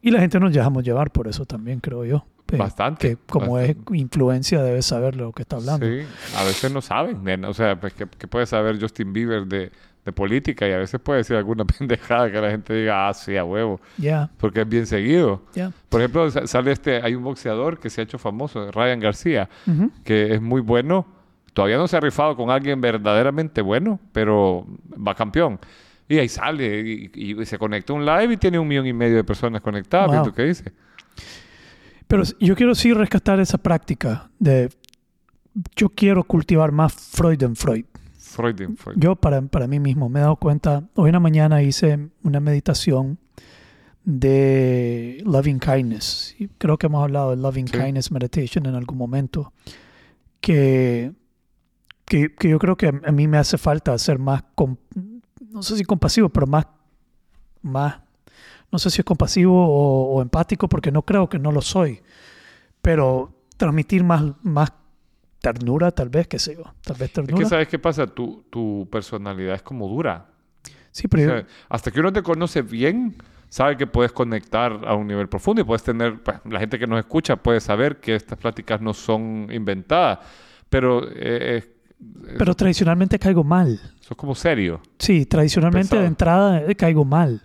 [0.00, 2.24] Y la gente nos dejamos llevar por eso también, creo yo.
[2.52, 3.80] Eh, Bastante, Que como bastante.
[3.94, 5.86] es influencia, debe saber lo que está hablando.
[5.86, 6.00] Sí,
[6.36, 7.44] a veces no saben.
[7.46, 9.70] O sea, pues, ¿qué, qué puede saber Justin Bieber de,
[10.04, 10.68] de política?
[10.68, 13.80] Y a veces puede decir alguna pendejada que la gente diga, ah, sí, a huevo.
[13.98, 15.42] Ya, Porque es bien seguido.
[15.54, 15.72] ya.
[15.88, 19.48] Por ejemplo, sa- sale este, hay un boxeador que se ha hecho famoso, Ryan García,
[19.66, 19.90] Ujú.
[20.04, 21.06] que es muy bueno.
[21.52, 25.58] Todavía no se ha rifado con alguien verdaderamente bueno, pero va campeón.
[26.08, 27.10] Y ahí sale y,
[27.40, 30.08] y se conecta a un live y tiene un millón y medio de personas conectadas.
[30.10, 30.20] Wow.
[30.20, 30.72] ¿Y tú qué dices?
[32.08, 34.68] Pero yo quiero sí rescatar esa práctica de
[35.76, 37.84] yo quiero cultivar más Freud en Freud.
[38.32, 38.60] Freud.
[38.76, 38.96] Freud.
[38.98, 42.40] Yo para, para mí mismo me he dado cuenta, hoy en la mañana hice una
[42.40, 43.18] meditación
[44.04, 46.34] de loving kindness.
[46.58, 47.78] Creo que hemos hablado de loving Sí.
[47.78, 49.52] kindness meditation en algún momento.
[50.40, 51.12] Que,
[52.04, 54.76] que, que yo creo que a mí me hace falta ser más, com-
[55.50, 56.66] no sé si compasivo, pero más,
[57.62, 58.00] más,
[58.72, 62.00] no sé si es compasivo o, o empático, porque no creo que no lo soy.
[62.80, 64.72] Pero transmitir más, más
[65.42, 67.36] ternura, tal vez, qué sé yo, tal vez Es ternura.
[67.36, 68.06] que, ¿sabes qué pasa?
[68.06, 70.26] Tu, tu personalidad es como dura.
[70.90, 73.14] Sí, pero O sea, hasta que uno te conoce bien,
[73.48, 76.86] sabe que puedes conectar a un nivel profundo y puedes tener, pues, la gente que
[76.86, 80.20] nos escucha puede saber que estas pláticas no son inventadas,
[80.70, 81.12] pero eh,
[81.58, 81.76] eh,
[82.38, 83.74] Pero tradicionalmente caigo mal.
[84.00, 84.80] eso es como serio.
[84.98, 86.02] Sí, tradicionalmente Pesado.
[86.02, 87.42] de entrada eh, caigo mal.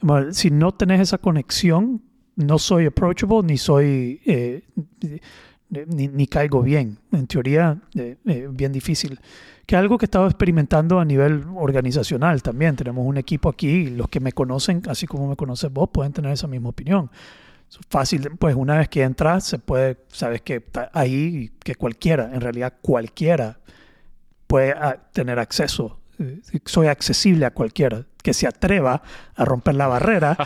[0.00, 2.02] Bueno, Si no tenés esa conexión,
[2.36, 4.62] no soy approachable ni soy eh,
[5.68, 6.98] ni, ni caigo bien.
[7.12, 9.20] En teoría, eh, eh, bien difícil.
[9.66, 12.76] Que algo que he estado experimentando a nivel organizacional también.
[12.76, 16.12] Tenemos un equipo aquí y los que me conocen, así como me conoces vos, pueden
[16.12, 17.10] tener esa misma opinión.
[17.68, 21.74] Es fácil, pues una vez que entras, se puede, sabes que está ahí y que
[21.74, 23.58] cualquiera, en realidad cualquiera,
[24.46, 25.98] puede ah, tener acceso.
[26.20, 29.02] Eh, Soy accesible a cualquiera que se atreva
[29.34, 30.36] a romper la barrera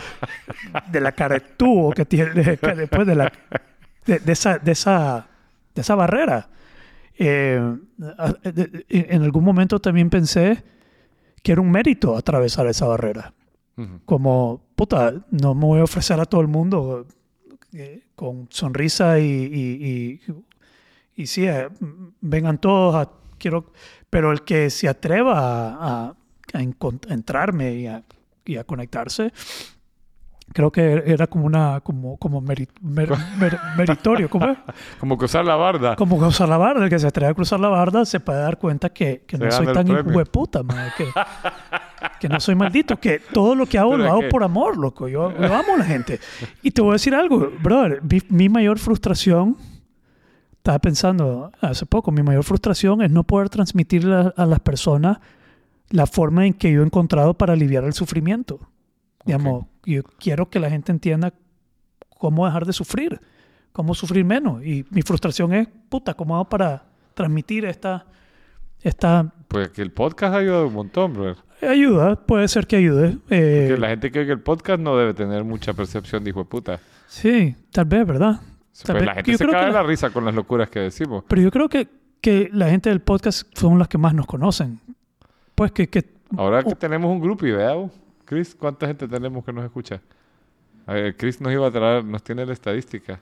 [0.91, 2.31] de la cara de tubo que tiene
[2.61, 3.31] después de la
[4.05, 5.27] de, de esa de esa
[5.75, 6.49] de esa barrera.
[7.17, 7.77] Eh,
[8.89, 10.63] en algún momento también pensé
[11.43, 13.33] que era un mérito atravesar esa barrera.
[14.05, 17.07] Como, puta, no me voy a ofrecer a todo el mundo
[17.73, 20.19] eh, con sonrisa y, y,
[21.15, 21.67] y, y sí, eh,
[22.19, 23.71] vengan todos, a, quiero,
[24.09, 26.15] pero el que se atreva a,
[26.53, 28.03] y a,
[28.45, 29.33] y a conectarse,
[30.53, 34.57] creo que era como una, como, como meri- mer- mer- meritorio, ¿cómo es?
[34.99, 35.95] Como cruzar la barda.
[35.95, 38.57] Como cruzar la barda, el que se atreve a cruzar la barda se puede dar
[38.57, 39.85] cuenta que, que no soy tan
[40.15, 40.61] hueputa,
[40.97, 41.07] que,
[42.19, 44.77] que no soy maldito, que todo lo que hago Pero lo hago que- por amor,
[44.77, 45.07] loco.
[45.07, 46.19] Yo, yo amo a la gente.
[46.61, 49.57] Y te voy a decir algo, brother, mi, mi mayor frustración,
[50.57, 55.17] estaba pensando hace poco, mi mayor frustración es no poder transmitirle a, a las personas
[55.89, 58.59] la forma en que yo he encontrado para aliviar el sufrimiento.
[59.25, 61.33] Digamos, yo quiero que la gente entienda
[62.17, 63.19] cómo dejar de sufrir,
[63.71, 64.63] cómo sufrir menos.
[64.63, 68.05] Y mi frustración es, puta, ¿cómo hago para transmitir esta,
[68.81, 71.35] esta Pues que el podcast ha ayudado un montón, bro.
[71.61, 72.15] ayuda?
[72.15, 73.17] Puede ser que ayude.
[73.29, 76.39] Eh, Que la gente que oye el podcast no debe tener mucha percepción de hijo
[76.39, 76.79] de puta.
[77.07, 78.39] Sí, tal vez, ¿verdad?
[78.39, 78.43] Tal
[78.83, 79.05] Pues vez.
[79.05, 81.23] la gente Yo se cae que de la- la risa con las locuras que decimos.
[81.27, 81.87] Pero yo creo que,
[82.21, 84.79] que la gente del podcast son las que más nos conocen.
[85.55, 86.05] Pues que, que
[86.37, 86.75] Ahora que Oh.
[86.77, 87.91] tenemos un grupo y veamos,
[88.31, 89.99] Chris, ¿cuánta gente tenemos que nos escucha?
[90.85, 93.19] A ver, Chris nos iba a traer, nos tiene la estadística.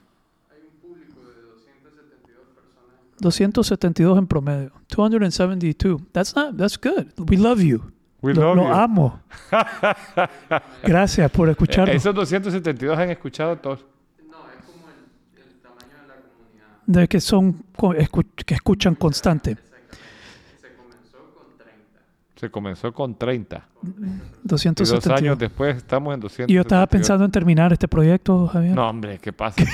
[3.18, 4.70] 272 en promedio.
[4.88, 6.00] 272.
[6.12, 7.08] That's not, that's good.
[7.28, 7.90] We love you.
[8.22, 8.72] We lo, love lo you.
[8.72, 9.20] amo.
[10.84, 11.96] Gracias por escucharnos.
[11.96, 13.84] Esos 272 han escuchado todos.
[16.86, 19.56] De que son co- escu- que escuchan constante.
[22.40, 23.56] Se comenzó con 30.
[23.82, 23.86] Y
[24.42, 25.18] dos 272.
[25.20, 26.50] años después estamos en 200.
[26.50, 28.74] Y yo estaba pensando en terminar este proyecto, Javier.
[28.74, 29.62] No, hombre, ¿qué pasa?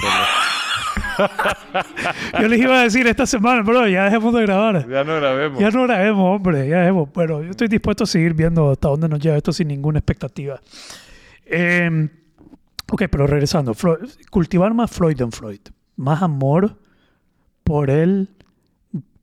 [2.41, 4.89] Yo les iba a decir esta semana, bro, ya dejemos de grabar.
[4.89, 5.61] ya no grabemos.
[5.61, 7.09] Ya no grabemos, hombre, ya dejemos.
[7.13, 10.61] Bueno, yo estoy dispuesto a seguir viendo hasta dónde nos lleva esto sin ninguna expectativa.
[11.47, 12.09] Eh,
[12.91, 13.75] ok, pero regresando.
[13.75, 15.61] Freud- cultivar más Freud en Freud.
[15.97, 16.77] Más amor
[17.65, 18.29] por él,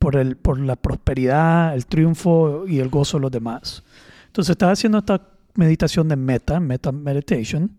[0.04, 3.82] por, el, por la prosperidad, el triunfo y el gozo de los demás.
[4.26, 7.70] Entonces estaba haciendo esta meditación de meta, meta meditation,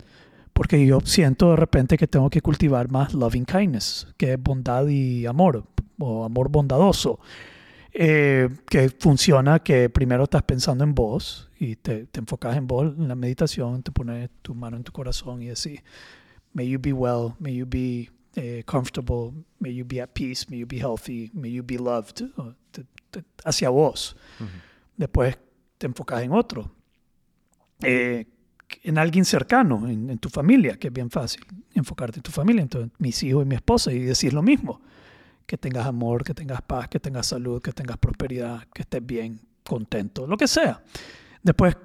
[0.52, 4.88] porque yo siento de repente que tengo que cultivar más loving kindness, que es bondad
[4.88, 5.66] y amor,
[6.00, 7.20] o amor bondadoso.
[7.94, 12.92] Eh, que funciona que primero estás pensando en vos y te, te enfocas en vos
[12.98, 15.84] en la meditación, te pones tu mano en tu corazón y decís,
[16.54, 20.58] may you be well, may you be eh, comfortable, may you be at peace, may
[20.60, 24.16] you be healthy, may you be loved, o te- te- hacia vos.
[24.98, 25.38] Después
[25.78, 26.72] te enfocas en otro,
[27.82, 28.26] Eh,
[28.84, 31.46] en alguien cercano, en, en tu familia, que es bien fácil
[31.76, 34.82] enfocarte en tu familia, entonces mis hijos y mi esposa, y decir lo mismo,
[35.46, 39.40] que tengas amor, que tengas paz, que tengas salud, que tengas prosperidad, que estés bien,
[39.64, 40.82] contento, lo que sea.
[41.44, 41.76] Después,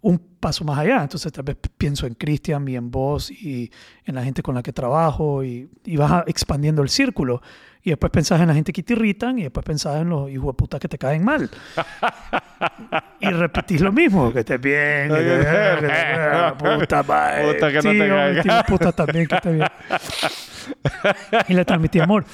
[0.00, 3.70] un paso más allá, entonces tal vez pienso en Cristian y en vos y
[4.04, 7.42] en la gente con la que trabajo y, y vas expandiendo el círculo.
[7.82, 10.48] Y después pensás en la gente que te irritan y después pensás en los hijos
[10.48, 11.48] de puta que te caen mal.
[13.20, 17.54] y repetís lo mismo, que estés bien, que que te- puta madre.
[17.54, 17.96] Puta, que no te
[18.46, 19.68] hijo de puta también que esté bien.
[21.48, 22.24] y le transmití amor.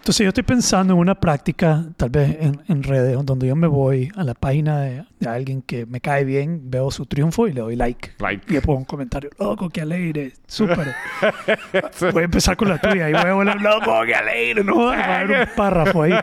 [0.00, 3.66] Entonces yo estoy pensando en una práctica, tal vez en, en redes, donde yo me
[3.66, 7.52] voy a la página de, de alguien que me cae bien, veo su triunfo y
[7.52, 8.12] le doy like.
[8.18, 8.46] Like.
[8.48, 10.94] Y le pongo un comentario, loco, qué alegre, súper.
[12.14, 14.86] voy a empezar con la tuya y voy a volar, loco, qué alegre, ¿no?
[14.86, 16.14] Va a haber un párrafo ahí.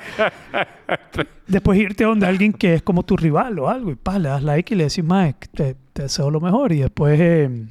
[1.45, 4.29] Después irte a donde alguien que es como tu rival o algo y pa, le
[4.29, 6.71] das like y le decís, Mike, te, te deseo lo mejor.
[6.71, 7.67] Y después, eh,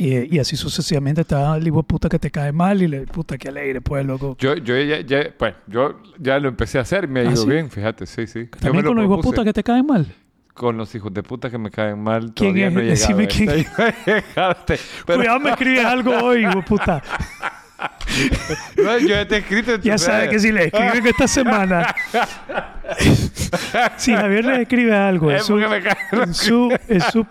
[0.00, 3.00] y, y así sucesivamente te da el hijo puta que te cae mal y le
[3.02, 4.36] puta, qué alegre, pues, loco.
[4.38, 7.32] Yo, yo, ya, ya- pues, yo ya lo empecé a hacer y me ha ¿Ah,
[7.32, 7.48] ido sí?
[7.48, 8.40] bien, fíjate, sí, sí.
[8.40, 10.06] Yo me También lo con los hijos puta que te caen mal.
[10.54, 12.72] Con los hijos de puta que me caen mal, ¿Quién todavía es?
[12.74, 12.84] no he.
[12.86, 13.66] Decime quién.
[15.06, 17.02] Pero- Cuidado, me escribes algo hoy, hijo puta.
[18.76, 21.94] No, yo ya te he escrito en Ya sabe que si le escriben esta semana.
[23.96, 27.26] si Javier le escribe algo en Es su, en su, en su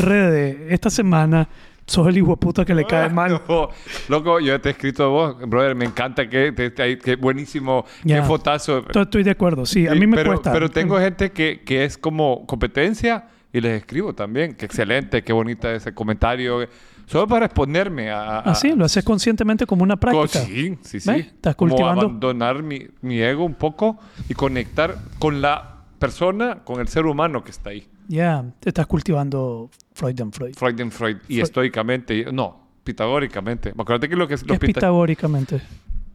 [0.00, 1.46] redes esta semana,
[1.92, 3.40] sos el hijo puta que le cae mal.
[3.48, 3.68] No,
[4.08, 7.84] loco, yo te he escrito a vos, brother, me encanta que, te- te- que buenísimo,
[8.04, 8.20] Ya.
[8.20, 8.84] qué fotazo.
[8.92, 10.52] Estoy, de acuerdo, sí, a Sí, mí me pero, cuesta.
[10.52, 14.54] Pero tengo gente que, que es como competencia y les escribo también.
[14.54, 16.66] Qué excelente, qué bonita ese comentario.
[17.06, 18.38] Solo para responderme a...
[18.38, 20.40] a- Así, Ah, lo haces conscientemente como una Co- práctica.
[20.44, 21.10] Sí, sí, sí.
[21.10, 21.26] ¿Ves?
[21.26, 26.80] Estás Como cultivando- abandonar mi, mi ego un poco y conectar con la persona, con
[26.80, 27.86] el ser humano que está ahí.
[28.08, 30.54] Ya, te estás cultivando Freud and Freud.
[30.56, 31.16] Freud and Freud.
[31.28, 31.42] Y Freud.
[31.42, 32.24] estoicamente.
[32.32, 33.70] No, pitagóricamente.
[33.70, 35.60] Acuérdate que lo que es ¿Qué los es pita- pitagóricamente?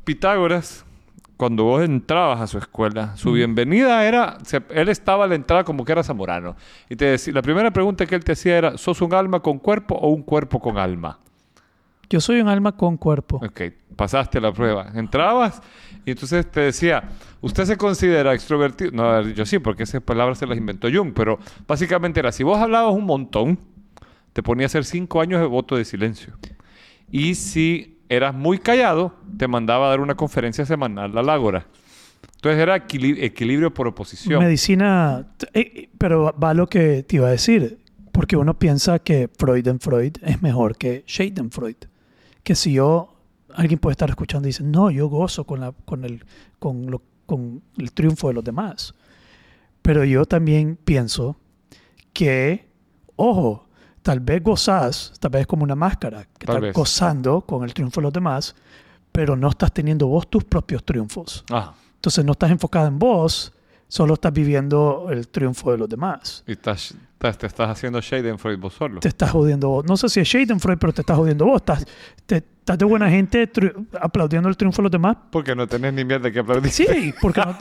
[0.04, 0.86] Pitágoras,
[1.36, 5.63] cuando vos entrabas a su escuela, su bienvenida era, se- él estaba a la entrada
[5.63, 6.56] como que era zamorano.
[6.90, 9.60] Y te decía, la primera pregunta que él te hacía era, ¿sos un alma con
[9.60, 11.20] cuerpo o un cuerpo con alma?
[12.10, 13.38] Yo soy un alma con cuerpo.
[13.46, 13.62] Ok,
[13.98, 14.88] pasaste la prueba.
[14.96, 15.62] Entrabas
[16.08, 17.10] y entonces te decía,
[17.41, 18.91] ¿usted se considera extrovertido?
[18.93, 22.43] No, a yo sí, porque esas palabras se las inventó Jung, pero básicamente era, si
[22.43, 23.60] vos hablabas un montón,
[24.32, 26.34] te ponía a hacer cinco años de voto de silencio.
[27.12, 31.67] Y si eras muy callado, te mandaba a dar una conferencia semanal al Ágora.
[32.36, 34.41] Entonces era equili- equilibrio por oposición.
[34.41, 37.80] Medicina, eh, eh, pero va lo que te iba a decir,
[38.13, 41.89] porque uno piensa que Freud en Freud es mejor que Schadenfreude.
[42.43, 43.16] Que si yo,
[43.58, 46.24] alguien puede estar escuchando y dice, no, yo gozo con, la, con, el,
[46.60, 48.93] con, lo- con el triunfo de los demás.
[49.82, 51.36] Pero yo también pienso
[52.13, 52.70] que,
[53.15, 53.67] ojo,
[54.02, 56.74] tal vez gozás, tal vez es como una máscara, que Tal estás vez.
[56.76, 58.56] gozando con el triunfo de los demás,
[59.12, 61.43] pero no estás teniendo vos tus propios triunfos.
[61.52, 63.54] Ah, Entonces no estás enfocado en vos,
[63.88, 66.43] solo estás viviendo el triunfo de los demás.
[66.48, 69.00] y estás, estás- te estás haciendo shade en Freud vos solo.
[69.00, 69.86] Te estás jodiendo vos.
[69.86, 71.58] No sé si es Schadenfreude, pero te estás jodiendo vos.
[71.58, 71.86] Estás,
[72.26, 73.49] te- estás de buena gente
[74.01, 75.15] aplaudiendo el triunfo de los demás.
[75.32, 76.69] Porque no tenés ni mierda que aplaudir.
[76.69, 77.56] Sí, porque no,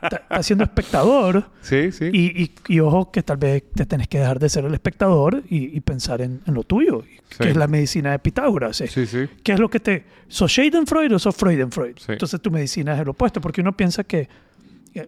[0.00, 1.44] estás siendo espectador.
[1.60, 2.08] Sí, sí.
[2.12, 5.42] Y, y- y ojo que tal vez te tenés que dejar de ser el espectador
[5.50, 7.48] y, y pensar en, en lo tuyo, que Sí.
[7.48, 8.80] es la medicina de Pitágoras.
[8.80, 8.86] eh.
[8.86, 9.26] sí, sí.
[9.42, 10.04] ¿Qué es lo que te...
[10.28, 11.96] ¿Sos Schadenfreude o sos Freudenfreud?
[11.98, 12.12] Sí.
[12.12, 14.28] Entonces tu medicina es el opuesto, porque uno piensa que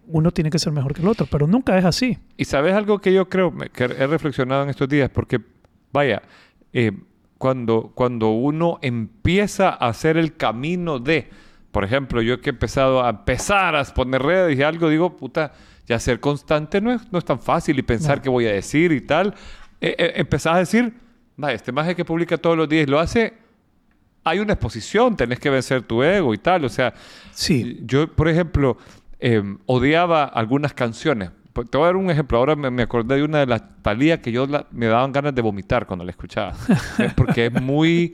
[0.07, 2.17] uno tiene que ser mejor que el otro, pero nunca es así.
[2.35, 5.39] Y sabes algo que yo creo, que he reflexionado en estos días, porque,
[5.93, 6.21] vaya,
[6.73, 6.91] eh,
[7.37, 11.29] cuando, cuando uno empieza a hacer el camino de,
[11.71, 15.53] por ejemplo, yo que he empezado a empezar a poner redes y algo, digo, puta,
[15.85, 18.23] ya ser constante no es, no es tan fácil y pensar No.
[18.23, 19.33] qué voy a decir y tal.
[19.79, 20.93] Eh, eh, empezás a decir,
[21.35, 23.33] vaya, este maje que publica todos los días lo hace,
[24.23, 26.93] hay una exposición, tenés que vencer tu ego y tal, o sea,
[27.31, 27.79] Sí.
[27.85, 28.77] yo, por ejemplo,
[29.19, 31.31] eh, odiaba algunas canciones.
[31.65, 32.37] Te voy a dar un ejemplo.
[32.37, 35.33] Ahora me, me acordé de una de las Talía que yo la- me daban ganas
[35.33, 36.53] de vomitar cuando la escuchaba.
[37.15, 38.13] Porque es muy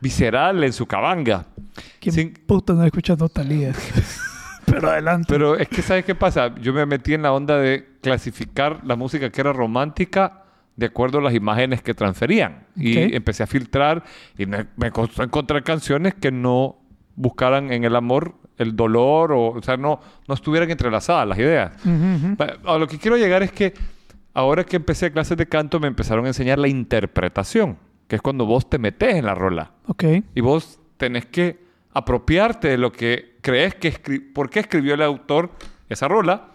[0.00, 1.46] visceral en su cabanga.
[2.00, 3.72] ¿Quién Sin- puta no escuchando Talía?
[4.66, 5.26] pero adelante.
[5.28, 6.54] Pero es que, ¿sabes qué pasa?
[6.60, 10.38] Yo me metí en la onda de clasificar la música que era romántica
[10.76, 12.66] de acuerdo a las imágenes que transferían.
[12.76, 14.02] Y empecé a filtrar
[14.38, 16.78] y me, me costó encontrar canciones que no
[17.14, 21.72] buscaran en el amor el dolor o, o sea, no, no estuvieran entrelazadas las ideas.
[21.84, 22.36] Ujú.
[22.36, 23.74] Pa- A lo que quiero llegar es que
[24.34, 27.76] ahora que empecé clases de canto me empezaron a enseñar la interpretación,
[28.08, 30.04] que es cuando vos te metes en la rola Ok.
[30.34, 31.58] y vos tenés que
[31.92, 33.90] apropiarte de lo que crees que
[34.32, 35.50] por qué escribió el autor
[35.88, 36.48] esa rola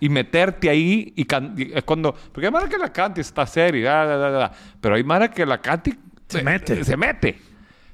[0.00, 3.46] y meterte ahí y, y es cuando porque hay mara que la cante y está
[3.46, 4.52] seria da, da, da, da.
[4.80, 6.82] pero hay mara que la cante y Se mete.
[6.84, 7.38] se mete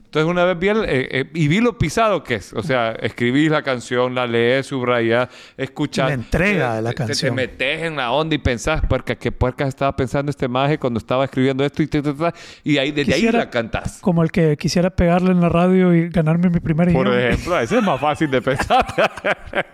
[0.08, 2.92] entonces una vez vi el, eh, eh, y vi lo pisado que es o sea
[2.92, 7.30] escribís la canción la lees subrayas escuchas La entrega de la te- canción.
[7.36, 10.96] te metes en la onda y pensás puerca qué puerca estaba pensando este maje cuando
[10.98, 14.22] estaba escribiendo esto y, ta, ta, ta, y ahí desde Quisiera- ahí la cantás Como
[14.22, 17.18] el que quisiera pegarle en la radio y ganarme mi primer por guion.
[17.20, 18.86] ejemplo, ese es más fácil de pensar.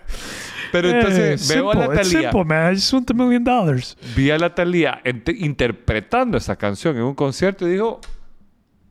[0.73, 2.73] Pero entonces Eh, veo a simple, it's Natalia, simple, man.
[2.73, 3.97] I just want the million dollars.
[4.17, 8.01] vi a Natalia ent- interpretando esa canción en un concierto y digo,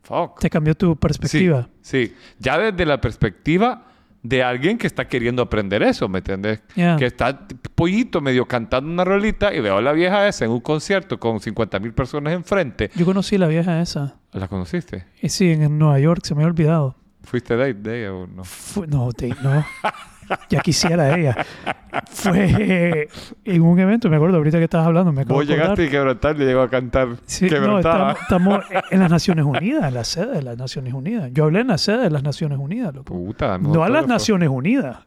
[0.04, 0.38] fuck.
[0.38, 1.68] Te cambió tu perspectiva.
[1.80, 3.86] sí, ya desde la perspectiva
[4.24, 6.62] de alguien que está queriendo aprender eso, ¿me entiendes?
[6.74, 6.96] Yeah.
[6.96, 10.60] Que está pollito medio cantando una rolita y veo a la vieja esa en un
[10.60, 12.90] concierto con 50 mil personas enfrente.
[12.96, 14.16] Yo conocí a la vieja esa.
[14.32, 15.04] ¿La conociste?
[15.20, 16.96] Y sí, en, Nueva York, se me había olvidado.
[17.22, 18.42] ¿Fuiste de, de ella o no?
[18.86, 19.10] No,
[19.42, 19.64] no.
[20.48, 21.36] Ya quisiera ella.
[22.10, 23.08] Fue
[23.44, 26.44] en un evento, me acuerdo, ahorita que estabas hablando, me Vos llegaste y quebrantar le
[26.44, 27.08] llegó a cantar.
[27.26, 31.30] Sí, no, estamos, estamos en las Naciones Unidas, en la sede de las Naciones Unidas.
[31.32, 33.14] Yo hablé en la sede de las Naciones Unidas, loco.
[33.14, 34.04] Puta, No a las.
[34.04, 34.98] Naciones Unidas,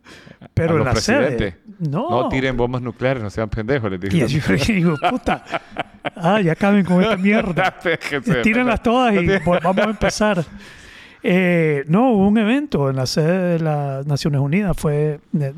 [0.53, 1.57] pero A en la sede.
[1.79, 2.09] No.
[2.09, 4.57] No tiren bombas nucleares, no sean pendejos, les Y dije.
[4.57, 5.43] yo digo, puta,
[6.15, 7.75] ah, ya acaben con esta mierda.
[8.43, 10.43] Tírenlas todas y vamos a empezar.
[11.29, 15.53] Eh, no, hubo un evento en la sede de las Naciones Unidas, fue eh,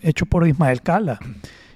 [0.00, 1.18] hecho por Ismael Cala.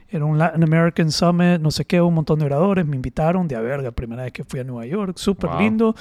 [0.08, 3.56] Era un Latin American Summit, no sé qué, un montón de oradores, me invitaron de
[3.56, 5.58] a verga, primera vez que fui a Nueva York, súper Wow.
[5.60, 5.94] lindo.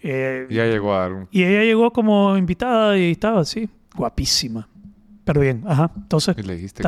[0.00, 4.68] Eh, Ya llegó a y ella llegó como invitada y estaba así, guapísima.
[5.24, 6.84] Pero bien, ajá, entonces, Y le dijiste,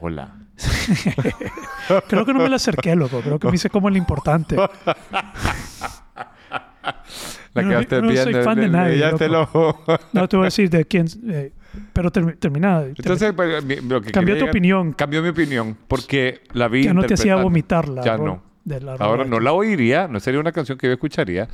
[0.00, 0.36] hola.
[2.08, 4.56] creo que no me la acerqué, loco, creo que me hice como el importante.
[7.54, 8.42] La No, quedaste no soy viendo.
[8.42, 9.84] fan de nadie, le pillaste el ojo.
[10.12, 11.52] No te voy a decir de quién, eh,
[11.92, 12.82] pero termi- termina.
[12.82, 14.92] Entonces, pues, lo que Cambió tu llegar- opinión.
[14.92, 17.42] Cambió mi opinión porque la vi ya no te hacía interpretando.
[17.44, 18.42] vomitar la Ya no.
[18.64, 21.48] de la Ahora no la oiría, no sería una canción que yo escucharía,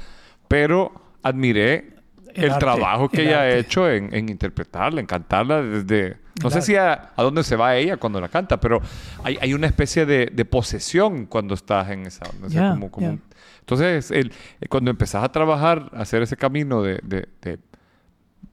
[0.48, 1.94] pero admiré
[2.34, 3.58] El el, arte, trabajo que el ella ha arte.
[3.58, 6.16] hecho en, en interpretarla, en cantarla desde...
[6.42, 8.80] No El sé si a, a dónde se va ella cuando la canta, pero
[9.24, 12.24] hay, hay una especie de, de posesión cuando estás en esa...
[12.30, 13.22] onda, o sea, como- como un-
[13.70, 17.58] entonces, el- eh, cuando empezás a trabajar, a hacer ese camino de, de- de-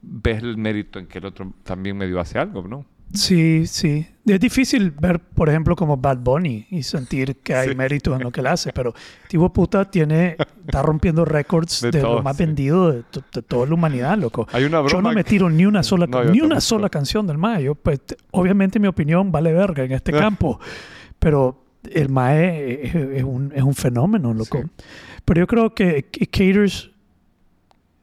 [0.00, 2.84] ves el mérito en que el otro también medio hace algo, ¿no?
[3.14, 4.06] Sí, sí.
[4.26, 7.74] Es difícil ver, por ejemplo, como Bad Bunny y sentir que hay Sí.
[7.74, 8.92] mérito en lo que él hace, pero
[9.28, 12.44] tipo puta tiene, está rompiendo récords de, De lo todo, más sí.
[12.44, 14.46] vendido de, de toda la humanidad, loco.
[14.52, 17.26] Hay una Yo no broma me tiro ni una sola, No, ni una sola canción
[17.26, 17.64] del Mae.
[17.64, 18.00] Yo, pues,
[18.30, 20.60] obviamente mi opinión vale verga en este campo,
[21.18, 24.58] pero el Mae es, es un, es un fenómeno, loco.
[24.62, 24.84] Sí.
[25.24, 26.90] Pero yo creo que, que caters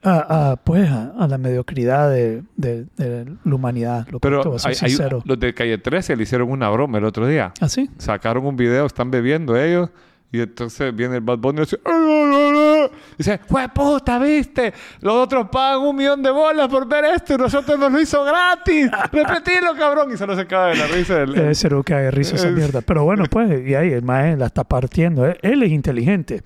[0.04, 4.98] a, a, pues, a, a la mediocridad de, de- de la humanidad, Pero hay- hay-
[5.26, 7.52] los de Calle 13 le hicieron una broma el otro día.
[7.60, 7.90] ¿Ah, sí?
[7.98, 9.90] sacaron un video, están bebiendo ellos.
[10.36, 12.98] Y entonces viene el Bad Bunny y dice, "Ah, ah, ah, ah".
[13.18, 14.74] dice, ¡Fue puta, viste!
[15.02, 18.24] Los otros pagan un millón de bolas por ver esto y nosotros nos lo hizo
[18.24, 18.90] gratis.
[19.12, 20.12] Repetilo, cabrón.
[20.14, 21.20] Y solo se acaba de la risa.
[21.20, 22.82] del- Debe ser que hay risa esa Es- mierda.
[22.82, 25.26] Pero bueno, pues, y ahí el mae la está partiendo.
[25.26, 26.42] Él, él es inteligente.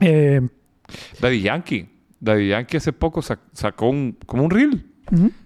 [0.00, 0.40] Eh,
[1.20, 1.88] Daddy Yankee.
[2.20, 4.86] Daddy Yankee hace poco sac- sacó un, como un reel.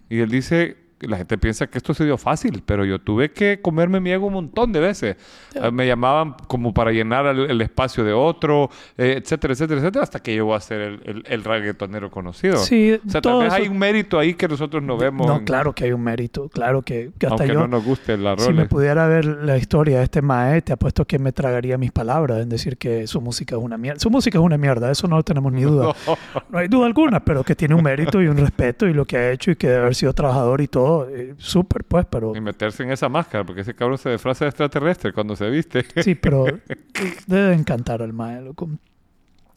[0.09, 3.61] Y él dice, la gente piensa que esto se dio fácil, pero yo tuve que
[3.61, 5.17] comerme mi ego un montón de veces.
[5.55, 10.03] Eh, me llamaban como para llenar el, el espacio de otro, eh, etcétera, etcétera, etcétera,
[10.03, 12.57] hasta que llegó a ser el, el, el reggaetonero conocido.
[12.57, 15.27] Sí, o sea, tal vez eso- hay un mérito ahí que nosotros no vemos.
[15.27, 16.49] No, en- claro que hay un mérito.
[16.49, 18.69] Claro que, que hasta aunque yo, no nos guste la si me rola.
[18.69, 22.49] pudiera ver la historia de este mae, te apuesto que me tragaría mis palabras en
[22.49, 24.01] decir que su música es una mierda.
[24.01, 25.95] Su música es una mierda, eso no tenemos ni duda.
[26.51, 29.17] No hay duda alguna, pero que tiene un mérito y un respeto y lo que
[29.17, 30.86] ha hecho y que debe haber sido trabajador y todo.
[31.09, 32.34] Eh, Súper, pues, pero...
[32.37, 35.84] Y meterse en esa máscara, porque ese cabrón se disfraza de extraterrestre cuando se viste.
[36.03, 36.45] Sí, pero
[37.26, 38.68] debe encantar al mae, loco.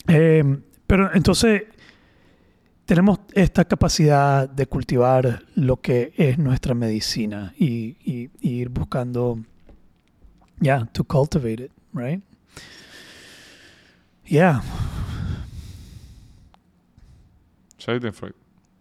[0.07, 0.43] Eh,
[0.87, 1.63] pero entonces
[2.85, 9.39] tenemos esta capacidad de cultivar lo que es nuestra medicina y, y- y ir buscando,
[10.59, 12.23] yeah, to cultivate it, right?
[14.25, 14.61] Yeah,
[17.77, 18.35] Schadenfreude.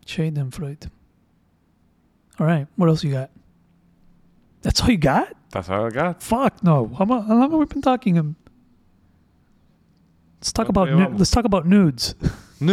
[0.07, 0.91] Schadenfreude.
[2.39, 3.31] All right, what else you got?
[4.63, 5.29] That's all you got?
[5.51, 6.17] ¿Estás acá?
[6.21, 6.87] Fuck no.
[6.99, 8.19] How, how long have we been talking?
[8.19, 8.37] Um,
[10.41, 12.15] Let's talk ¿Cuánto about nu- let's talk about nudes.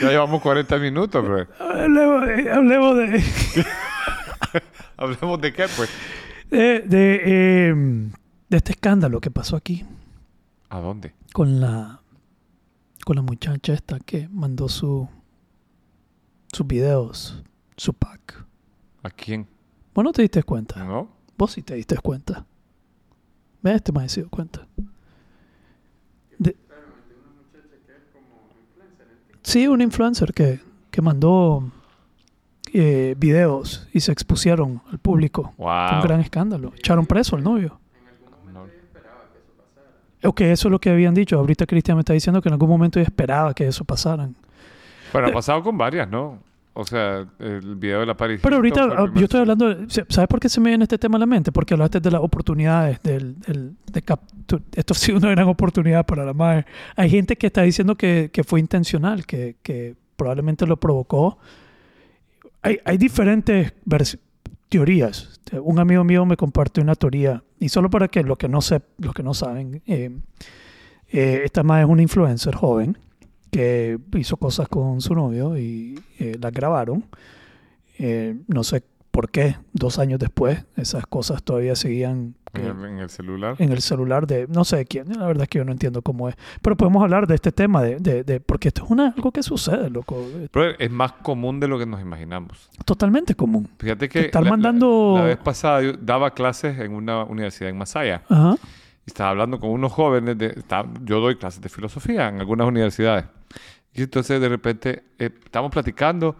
[0.00, 1.46] Ya llevamos 40 minutos, bro.
[1.60, 3.22] Hablemos, eh, hablemos de,
[4.96, 5.90] Hablemos de qué, pues.
[6.50, 7.74] de, de, eh,
[8.48, 9.84] de este escándalo que pasó aquí
[10.70, 11.14] ¿A dónde?
[11.32, 12.00] con la
[13.04, 15.08] con la muchacha esta que mandó su
[16.52, 17.42] sus videos,
[17.76, 18.44] su pack.
[19.02, 19.46] ¿A quién?
[19.94, 20.84] Vos no te diste cuenta.
[20.84, 21.08] ¿No?
[21.36, 22.44] Vos sí te diste cuenta.
[23.62, 24.66] Ve, este me ha sido cuenta.
[26.38, 26.56] De-
[29.42, 31.68] Sí, un influencer que, que mandó
[32.72, 35.52] eh, videos y se expusieron al público.
[35.56, 36.02] Fue un Wow.
[36.02, 36.72] gran escándalo.
[36.76, 37.80] Echaron preso al novio.
[38.52, 38.66] No.
[40.28, 41.36] Ok, eso es lo que habían dicho.
[41.38, 44.30] Ahorita Cristian me está diciendo que en algún momento ella esperaba que eso pasara.
[45.12, 46.38] Bueno, ha pasado con varias, ¿no?
[46.74, 48.42] O sea, el video de la aparición.
[48.42, 51.16] Pero ahorita ah, yo estoy hablando, de- ¿sabes por qué se me viene este tema
[51.16, 51.52] a la mente?
[51.52, 56.06] Porque hablaste de las oportunidades, del, del- de captu- esto ha sido una gran oportunidad
[56.06, 56.64] para la madre.
[56.96, 61.36] Hay gente que está diciendo que, que fue intencional, que, que probablemente lo provocó.
[62.62, 63.74] Hay, hay diferentes
[64.70, 65.40] teorías.
[65.60, 68.80] Un amigo mío me compartió una teoría, y solo para que los que no, sé,
[68.98, 70.10] los que no saben, eh,
[71.10, 72.96] eh, esta madre es una influencer joven
[73.52, 77.04] que hizo cosas con su novio y eh, las grabaron.
[77.98, 82.98] Eh, no sé por qué, dos años después, esas cosas todavía seguían En el, en
[82.98, 83.56] el celular.
[83.58, 85.12] en el celular de no sé quién.
[85.18, 86.34] La verdad es que yo no entiendo cómo es.
[86.62, 89.42] Pero podemos hablar de este tema, de, de, de- porque esto es una, algo que
[89.42, 90.26] sucede, loco.
[90.50, 92.70] Pero es más común de lo que nos imaginamos.
[92.86, 93.68] totalmente común.
[93.78, 94.20] Fíjate que.
[94.20, 98.22] estar la- la- mandando- La, vez pasada yo daba clases en una universidad en Masaya.
[98.30, 98.56] Ajá.
[99.04, 100.38] Y estaba hablando con unos jóvenes.
[100.38, 103.26] De, estaba- yo doy clases de filosofía en algunas universidades.
[103.94, 106.36] Y entonces de repente eh, estamos platicando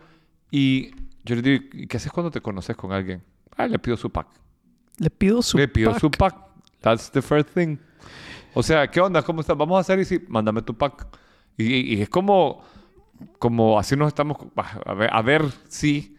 [0.51, 0.91] y
[1.25, 3.23] yo le digo, ¿y qué haces cuando te conoces con alguien?
[3.57, 4.29] Ah, le pido su pack.
[4.99, 6.01] Le pido su le pido pack.
[6.01, 6.37] su pack.
[6.81, 7.77] That's the first thing.
[8.55, 9.23] O sea, ¿qué onda?
[9.23, 9.57] ¿Cómo estás?
[9.57, 11.07] Vamos a hacer y sí, mándame tu pack.
[11.57, 12.63] Y, y es como,
[13.39, 14.37] como así nos estamos,
[14.85, 16.17] a ver, a ver si.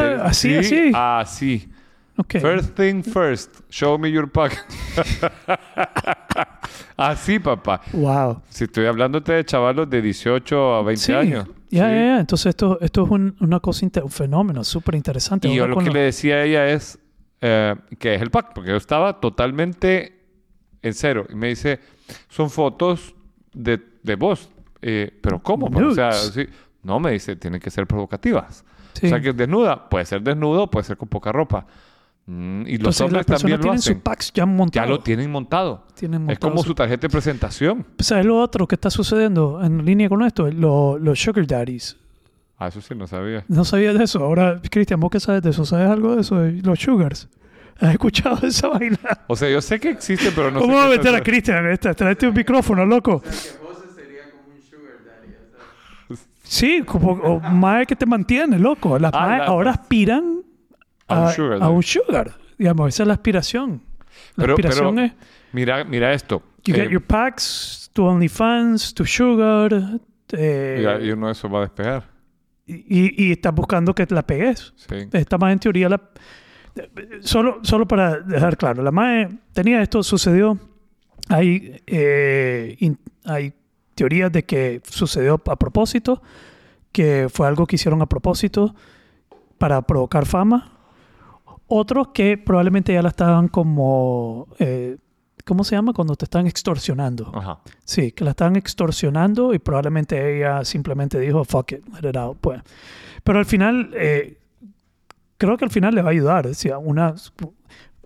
[0.00, 0.24] Interesa.
[0.26, 0.92] así, Sí, así.
[0.94, 1.72] Así.
[2.16, 2.36] Ok.
[2.40, 4.66] First thing first, show me your pack.
[6.96, 7.80] así, papá.
[7.92, 8.42] Wow.
[8.48, 11.12] Si estoy hablándote de chavalos de 18 a 20 Sí.
[11.12, 11.46] años.
[11.70, 11.94] Ya, Sí.
[11.94, 12.20] ya, ya.
[12.20, 15.48] Entonces esto, esto es un, una cosa, un fenómeno súper interesante.
[15.48, 16.98] Y yo lo que le decía a ella es
[17.40, 20.18] eh, que es el pack, porque yo estaba totalmente
[20.82, 21.26] en cero.
[21.30, 21.80] Y me dice,
[22.28, 23.14] son fotos
[23.52, 24.48] de, de vos.
[24.80, 25.66] Eh, ¿Pero cómo?
[25.66, 26.46] O sea, sí.
[26.82, 28.64] No, me dice, tienen que ser provocativas.
[29.02, 29.88] O sea, que es desnuda.
[29.88, 31.66] Puede ser desnudo, puede ser con poca ropa.
[32.26, 33.94] Mm, y los Entonces las hombres también lo tienen hacen.
[33.94, 34.88] sus packs ya montados.
[34.88, 35.86] Ya lo tienen montado.
[35.94, 37.86] Tienen Es montado como su- su tarjeta de presentación.
[37.98, 40.50] ¿Sabes lo otro que está sucediendo en línea con esto?
[40.50, 41.96] Lo- los sugar daddies.
[42.58, 43.44] Ah, eso sí no sabía.
[43.48, 44.20] No sabía de eso.
[44.24, 45.64] Ahora, Cristian, ¿vos qué sabes de eso?
[45.66, 46.36] ¿Sabes algo de eso?
[46.38, 47.28] de Los sugars.
[47.78, 48.98] ¿Has escuchado de esa vaina?
[49.26, 50.78] O sea, yo sé que existe, pero no ¿Cómo sé.
[50.78, 51.92] va a qué meter a tal- Cristian en esta?
[51.92, 53.22] Tráete un micrófono, loco.
[56.42, 58.98] Sí, como o mae que te mantiene, loco.
[58.98, 60.42] Las Ah, mae la- ahora aspiran
[61.08, 62.32] A un a, sugar a un sugar.
[62.58, 63.82] Digamos, esa es la aspiración.
[64.36, 65.12] La Pero- aspiración pero- es
[65.52, 66.42] Mira, mira esto.
[66.64, 70.00] you Eh, get your packs, tu OnlyFans, tu sugar.
[70.32, 72.08] eh, y uno de esos va a despegar.
[72.66, 74.72] y, y estás buscando que la pegues.
[74.76, 74.96] Sí.
[75.12, 76.00] Esta más en teoría la...
[77.20, 80.58] Solo, solo para dejar claro, la MAE tenía esto, sucedió,
[81.28, 83.52] hay, eh, in- hay
[83.94, 86.20] teorías de que sucedió a propósito,
[86.90, 88.74] que fue algo que hicieron a propósito
[89.58, 90.72] para provocar fama.
[91.66, 94.48] Otros que probablemente ya la estaban como...
[94.58, 94.98] eh,
[95.44, 95.92] ¿Cómo se llama?
[95.92, 97.30] Cuando te están extorsionando.
[97.34, 97.60] Ajá.
[97.84, 102.38] Sí, que la estaban extorsionando y probablemente ella simplemente dijo, fuck it, let it out,
[102.40, 102.62] pues.
[103.22, 104.38] Pero al final, eh,
[105.36, 106.46] creo que al final le va a ayudar.
[106.46, 107.14] Decía, una.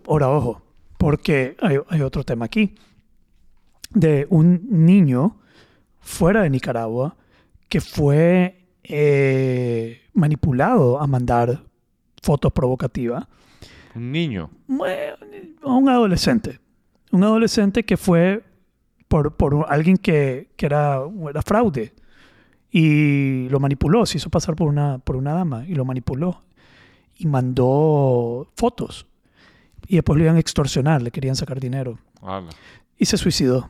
[0.05, 0.61] Ahora, ojo,
[0.97, 2.75] porque hay, hay otro tema aquí.
[3.91, 5.37] De un niño
[6.01, 7.15] fuera de Nicaragua
[7.69, 11.63] que fue eh, manipulado a mandar
[12.21, 13.27] fotos provocativas
[13.99, 14.49] Un niño.
[14.67, 16.59] un adolescente.
[17.11, 18.43] Un adolescente que fue
[19.09, 21.93] por, por alguien que, que era, era fraude
[22.71, 26.43] y lo manipuló, se hizo pasar por una, por una dama y lo manipuló
[27.17, 29.05] y mandó fotos.
[29.87, 31.99] Y después lo iban a extorsionar, le querían sacar dinero.
[32.21, 32.49] Ala.
[32.97, 33.69] Y se suicidó.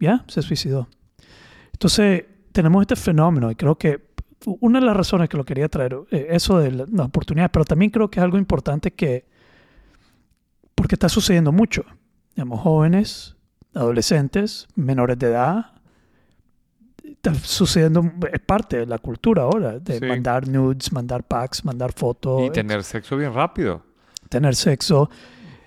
[0.00, 0.24] ¿Ya?
[0.26, 0.88] Se suicidó.
[1.72, 4.13] Entonces, tenemos este fenómeno y creo que
[4.46, 7.64] una de las razones que lo quería traer, eh, eso de la- las oportunidades, pero
[7.64, 9.24] también creo que es algo importante que,
[10.74, 11.84] porque está sucediendo mucho.
[12.34, 13.36] Digamos, jóvenes,
[13.74, 15.72] adolescentes, menores de edad,
[17.04, 20.04] está sucediendo, es parte de la cultura ahora, de Sí.
[20.04, 23.82] mandar nudes, mandar packs, mandar fotos, Y tener sexo bien rápido.
[24.28, 25.08] tener sexo.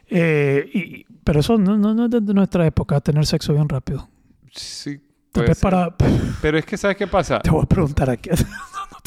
[0.10, 4.10] Eh, y- pero eso no, no, no es de nuestra época, tener sexo bien rápido.
[4.54, 5.00] Sí.
[5.38, 5.90] Tal vez para...
[6.42, 7.40] Pero es que, ¿sabes qué pasa?
[7.40, 8.30] Te voy a preguntar aquí.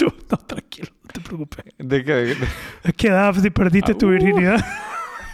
[0.01, 1.65] No, no, no, tranquilo, no te preocupes.
[1.77, 2.37] De que de-
[2.85, 4.11] ¿A qué edad si perdiste Ah, tu uh.
[4.11, 4.65] virginidad?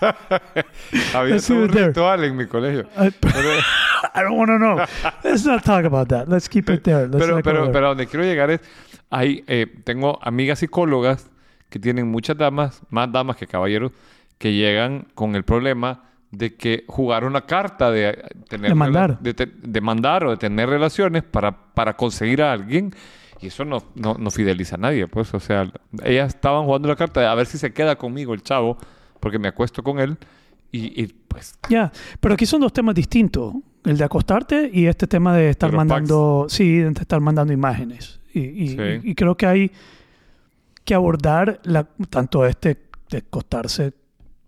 [1.15, 2.89] había un ritual en mi colegio.
[2.97, 4.77] I, Pero, I don't want to know.
[5.23, 6.29] Let's not talk about that.
[6.29, 7.07] Let's keep it there.
[7.07, 7.73] Let's pero, pero, there.
[7.73, 8.61] pero donde quiero llegar es,
[9.11, 11.31] hay, eh, tengo amigas psicólogas
[11.71, 13.93] que tienen muchas damas, más damas que caballeros,
[14.39, 16.03] que llegan con el problema
[16.37, 19.19] de que jugar una carta de eh, tener De mandar.
[19.21, 22.93] de, te- de mandar o de tener relaciones para, para conseguir a alguien
[23.41, 25.71] y eso no, no, no fideliza a nadie pues o sea
[26.05, 28.77] ellas estaban jugando la carta de a ver si se queda conmigo el chavo
[29.21, 30.17] porque me acuesto con él
[30.73, 33.55] y, y, pues Ya, pero aquí son dos temas distintos.
[33.85, 38.21] El de acostarte y este tema de estar mandando, sí, de estar mandando imágenes.
[38.35, 38.77] Y, y- Sí.
[39.05, 39.71] y- y creo que hay
[40.85, 42.79] que abordar la, tanto este
[43.09, 43.93] de acostarse,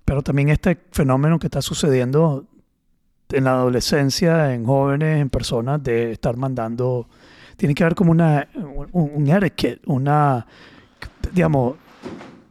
[0.08, 2.46] pero también este fenómeno que está sucediendo
[3.28, 7.06] en la adolescencia, en jóvenes, en personas, de estar mandando,
[7.58, 8.48] tiene que haber como una,
[8.92, 10.46] un, un etiquette, una,
[11.34, 11.76] digamos,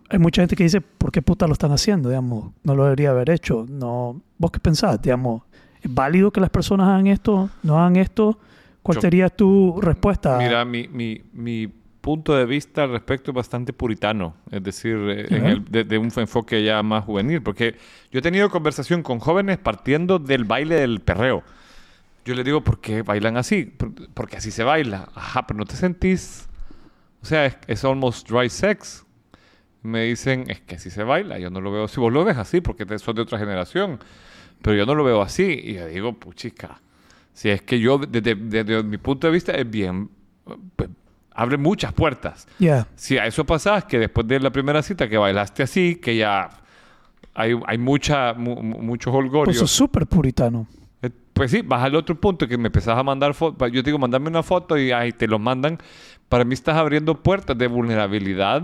[0.07, 2.09] hay mucha gente que dice, ¿por qué puta lo están haciendo?
[2.09, 3.65] Digamos, no lo debería haber hecho.
[3.67, 5.01] No, ¿Vos qué pensás?
[5.01, 5.41] Digamos,
[5.81, 7.49] ¿es válido que las personas hagan esto?
[7.63, 8.37] ¿No hagan esto?
[8.83, 10.37] ¿Cuál Yo- sería tu respuesta?
[10.37, 11.67] Mira, mi, mi, mi
[12.07, 15.49] punto de vista al respecto es bastante puritano, es decir, eh, en Ajá.
[15.51, 17.75] el- de, de un enfoque ya más juvenil, porque
[18.11, 21.43] yo he tenido conversación con jóvenes partiendo del baile del perreo.
[22.23, 23.65] Yo les digo, ¿por qué bailan así?
[23.65, 25.09] "Por- Porque así se baila.
[25.15, 26.47] Ajá, pero no te sentís...
[27.21, 29.05] O sea, es, es almost dry sex.
[29.83, 31.39] Me dicen, es que así se baila.
[31.39, 31.99] Yo no lo veo así.
[31.99, 33.99] Vos lo ves así porque te, sos de otra generación.
[34.61, 35.43] Pero yo no lo veo así.
[35.63, 36.81] Y yo digo, puchica.
[37.33, 40.09] Si es que yo, desde, desde mi punto de vista, es bien.
[40.75, 40.89] pues,
[41.37, 42.47] abre muchas puertas.
[42.59, 46.17] Ya, Si a eso pasás, que después de la primera cita que bailaste así, que
[46.17, 46.49] ya
[47.33, 49.45] hay, hay mucha, mu- mu- mucho holgorio.
[49.45, 50.67] pues sos súper puritano.
[51.01, 53.71] Eh, Pues sí, vas al otro punto que me empezás a mandar fotos.
[53.71, 55.77] Yo digo, mandame una foto y ahí te lo mandan.
[56.27, 58.63] Para mí estás abriendo puertas de vulnerabilidad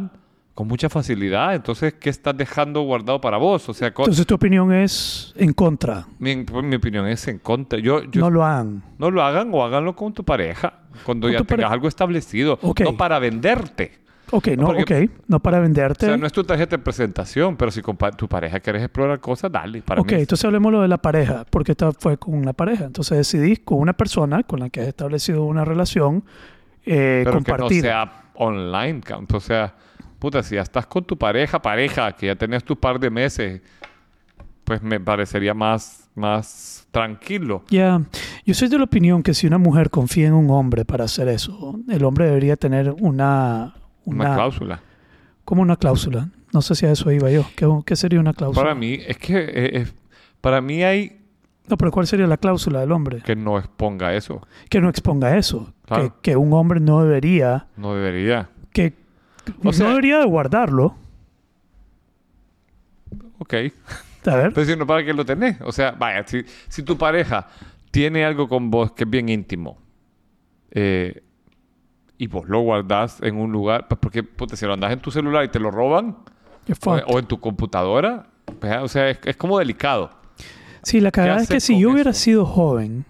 [0.53, 1.55] con mucha facilidad.
[1.55, 3.67] Entonces, ¿qué estás dejando guardado para vos?
[3.69, 6.05] O sea, Entonces tu opinión es en contra.
[6.19, 7.79] mi, mi opinión es en contra.
[7.79, 8.83] Yo, yo- no no, lo hagan.
[8.99, 10.73] lo hagan o háganlo con tu pareja.
[11.05, 12.59] Cuando Con ya tengas algo establecido.
[12.61, 12.81] Ok.
[12.81, 14.03] No para venderte.
[14.31, 15.11] Ok, no, Porque- ok.
[15.27, 16.05] No para O venderte.
[16.05, 19.51] sea, no es tu tarjeta de presentación, pero si con tu pareja quieres explorar cosas,
[19.51, 19.81] dale.
[19.81, 22.85] Para ok, mí entonces hablemos lo de la pareja, porque esta fue con una pareja.
[22.85, 26.23] Entonces decidís con una persona con la que has establecido una relación
[26.85, 27.81] eh, pero que no compartida.
[27.81, 29.01] sea online.
[29.31, 29.75] O sea,
[30.23, 33.61] puta, si ya estás con tu pareja, pareja, que ya tenés tu par de meses,
[34.63, 37.65] pues me parecería más, más tranquilo.
[37.69, 38.01] Ya,
[38.45, 41.27] yo soy de la opinión que si una mujer confía en un hombre para hacer
[41.27, 43.73] eso, el hombre debería tener una,
[44.05, 44.79] Una, una, cláusula.
[45.43, 46.29] como una cláusula.
[46.53, 47.45] No sé si a eso iba yo.
[47.57, 48.63] ¿Qué, qué sería una cláusula?
[48.63, 49.93] Para mí, es que eh, es-
[50.39, 51.19] para mí hay
[51.67, 53.21] No, pero ¿cuál sería la cláusula del hombre?
[53.25, 54.41] que no exponga eso.
[54.69, 55.73] Que no exponga eso.
[55.85, 56.15] Claro.
[56.21, 58.49] Que, que un hombre no debería, No debería.
[58.71, 59.02] que
[59.63, 60.95] O sea- no debería de guardarlo.
[63.39, 63.53] Ok.
[64.25, 65.59] A ver, Pero si no, ¿para qué lo tenés?
[65.65, 67.45] O sea, vaya, si, si tu pareja
[67.91, 69.77] tiene algo con vos que es bien íntimo
[70.71, 71.21] eh,
[72.17, 75.11] y vos lo guardás en un lugar, pues porque puta, si lo andás en tu
[75.11, 76.15] celular y te lo roban
[76.85, 78.27] o, o en tu computadora,
[78.61, 80.09] pues, o sea, es, es como delicado.
[80.83, 82.19] Sí, la cagada es que si yo hubiera eso?
[82.21, 83.03] sido joven,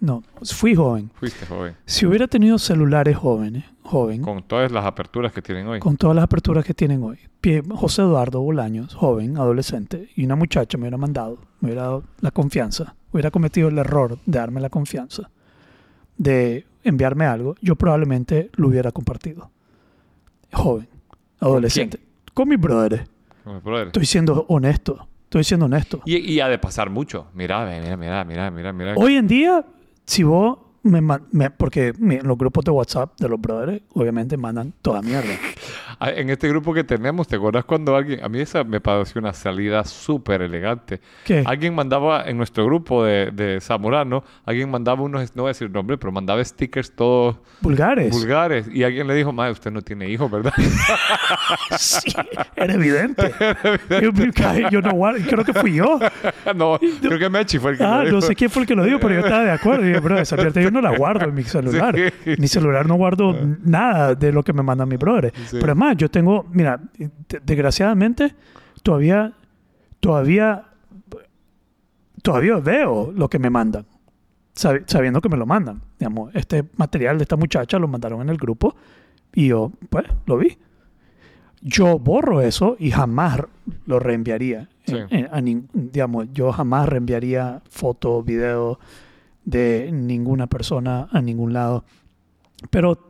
[0.00, 1.10] no, fui joven.
[1.14, 1.74] Fuiste joven.
[1.86, 5.80] Si hubiera tenido celulares jóvenes, joven, Con todas las aperturas que tienen hoy.
[5.80, 7.18] con todas las aperturas que tienen hoy.
[7.40, 12.04] Pie- José Eduardo Bolaños, joven, adolescente, y una muchacha me hubiera mandado, me hubiera dado
[12.20, 15.30] la confianza, hubiera cometido el error de darme la confianza,
[16.18, 19.50] de enviarme algo, yo probablemente lo hubiera compartido.
[20.52, 20.88] Joven,
[21.40, 21.98] adolescente.
[22.34, 23.08] Con, mis brothers.
[23.44, 23.86] Como brother.
[23.88, 26.02] Estoy siendo honesto, estoy siendo honesto.
[26.04, 27.28] Y, y ha de pasar mucho.
[27.34, 28.94] Mira, mira, mira, mira, mira.
[28.96, 29.64] Hoy en día,
[30.06, 35.02] si vos me, me- porque los grupos de WhatsApp de los brothers, obviamente mandan toda
[35.02, 35.34] mierda.
[36.00, 38.22] Ah, En este grupo que tenemos, ¿te acuerdas cuando alguien...
[38.24, 41.00] A mí esa me pareció una salida súper elegante.
[41.24, 41.42] ¿Qué?
[41.46, 45.70] Alguien mandaba en nuestro grupo de, de Zamorano, alguien mandaba unos, no voy a decir
[45.70, 48.10] nombre, pero mandaba stickers todos Vulgares.
[48.10, 48.68] vulgares.
[48.72, 50.52] Y alguien le dijo, madre, usted no tiene hijos, ¿verdad?
[51.78, 52.12] Sí,
[52.56, 53.32] era evidente.
[53.90, 55.98] yo, yo- yo no guardo, creo que fui yo.
[56.56, 58.14] no, creo que Mechi fue el que Ah, lo dijo.
[58.16, 59.88] no sé quién fue el que lo dijo, pero yo estaba de acuerdo.
[59.88, 61.94] Y yo, bro, esa yo no la guardo en mi celular.
[62.24, 62.34] Sí.
[62.38, 65.32] Mi celular no guardo nada de lo que me mandan mis brothers.
[65.50, 65.58] Sí.
[65.66, 67.10] Pero además, yo tengo, mira, de-
[67.44, 68.32] desgraciadamente,
[68.84, 69.32] todavía,
[69.98, 70.64] todavía,
[72.22, 73.84] todavía veo lo que me mandan,
[74.54, 75.82] sab- sabiendo que me lo mandan.
[75.98, 78.76] Digamos, este material de esta muchacha lo mandaron en el grupo
[79.34, 80.56] y yo, pues, lo vi.
[81.62, 83.40] yo borro eso y jamás
[83.86, 84.68] lo reenviaría.
[84.86, 84.94] Sí.
[85.10, 88.78] En- en- digamos, yo jamás reenviaría foto, video
[89.44, 91.84] de ninguna persona a ningún lado.
[92.70, 93.05] Pero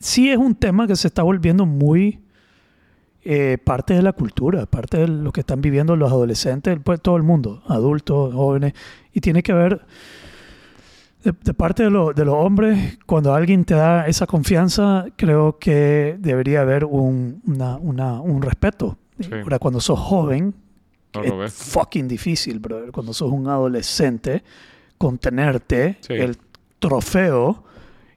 [0.00, 2.20] sí es un tema que se está volviendo muy
[3.24, 7.16] eh, parte de la cultura, parte de lo que están viviendo los adolescentes, pues, todo
[7.16, 8.72] el mundo, adultos, jóvenes,
[9.12, 9.82] y tiene que ver
[11.22, 15.58] de, de parte de, lo- de los hombres, cuando alguien te da esa confianza, creo
[15.60, 18.98] que debería haber un, una- una- un respeto.
[19.20, 19.28] Sí.
[19.32, 20.52] Ahora, cuando sos joven,
[21.14, 21.52] No es ves.
[21.52, 22.90] fucking difícil, brother.
[22.90, 24.42] Cuando sos un adolescente,
[24.98, 26.14] contenerte Sí.
[26.14, 26.36] el
[26.80, 27.62] trofeo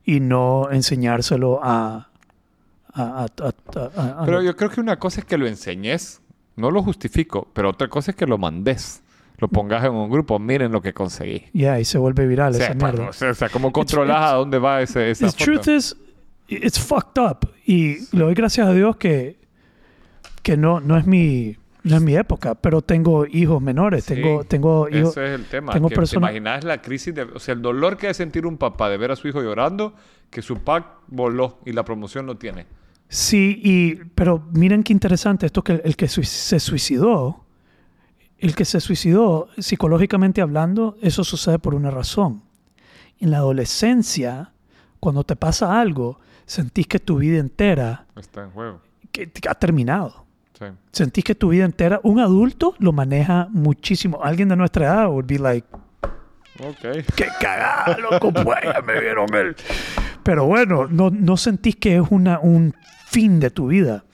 [0.05, 2.09] y no enseñárselo a...
[2.93, 6.21] a, a- a- Pero yo creo que una cosa es que lo enseñes,
[6.55, 9.01] no lo justifico, pero otra cosa es que lo mandes,
[9.37, 11.45] lo pongas en un grupo, miren lo que conseguí.
[11.53, 13.09] Ya, y se vuelve viral sea, esa mierda.
[13.09, 15.43] o sea, o sea, ¿cómo controlas it's- a dónde va ese, esa The foto?
[15.43, 15.95] truth is,
[16.47, 17.49] it's fucked up.
[17.65, 19.37] Y le doy gracias a Dios que,
[20.43, 24.43] que no, no, es mi, no es mi época, pero tengo hijos menores, Sí, tengo,
[24.43, 25.11] tengo hijos...
[25.11, 25.71] Ese es el tema.
[25.73, 27.21] tengo que persona- ¿Te imaginas la crisis de...
[27.23, 29.93] O sea, el dolor que debe sentir un papá de ver a su hijo llorando,
[30.29, 32.65] que su pack voló y la promoción no tiene.
[33.07, 37.45] Sí, y, pero miren qué interesante esto que el que se suicidó,
[38.39, 42.41] el que se suicidó, psicológicamente hablando, eso sucede por una razón.
[43.19, 44.51] En la adolescencia,
[44.99, 48.81] cuando te pasa algo, sentís que tu vida entera Está en juego.
[49.11, 50.24] que, que ha terminado.
[50.57, 50.65] Sí.
[50.91, 54.23] Sentís que tu vida entera, un adulto lo maneja muchísimo.
[54.23, 55.67] Alguien de nuestra edad would be like,
[56.59, 57.03] Ok.
[57.15, 59.55] qué cagada, loco, pues me vieron el...
[60.23, 62.73] Pero bueno, no, no sentís que es una, un
[63.07, 64.05] fin de tu vida.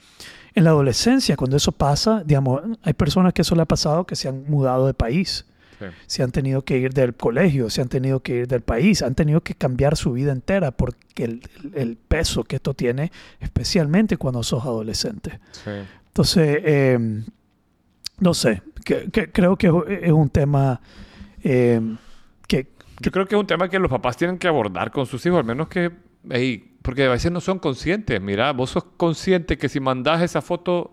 [0.54, 4.16] En la adolescencia, cuando eso pasa, digamos, hay personas que eso le ha pasado que
[4.16, 5.46] se han mudado de país,
[5.78, 5.86] Sí.
[6.06, 9.14] se han tenido que ir del colegio, se han tenido que ir del país, han
[9.16, 14.16] tenido que cambiar su vida entera porque el, el- el peso que esto tiene, especialmente
[14.16, 15.40] cuando sos adolescente.
[15.52, 15.70] Sí.
[16.12, 16.98] Entonces, eh,
[18.20, 19.68] no sé, que- que creo que
[20.02, 20.80] es un tema
[21.42, 21.80] eh,
[22.46, 22.68] que,
[23.00, 25.38] Yo creo que es un tema que los papás tienen que abordar con sus hijos,
[25.38, 25.90] al menos que...
[26.82, 28.20] porque a veces no son conscientes.
[28.20, 30.92] Mira, vos sos consciente que si mandás esa foto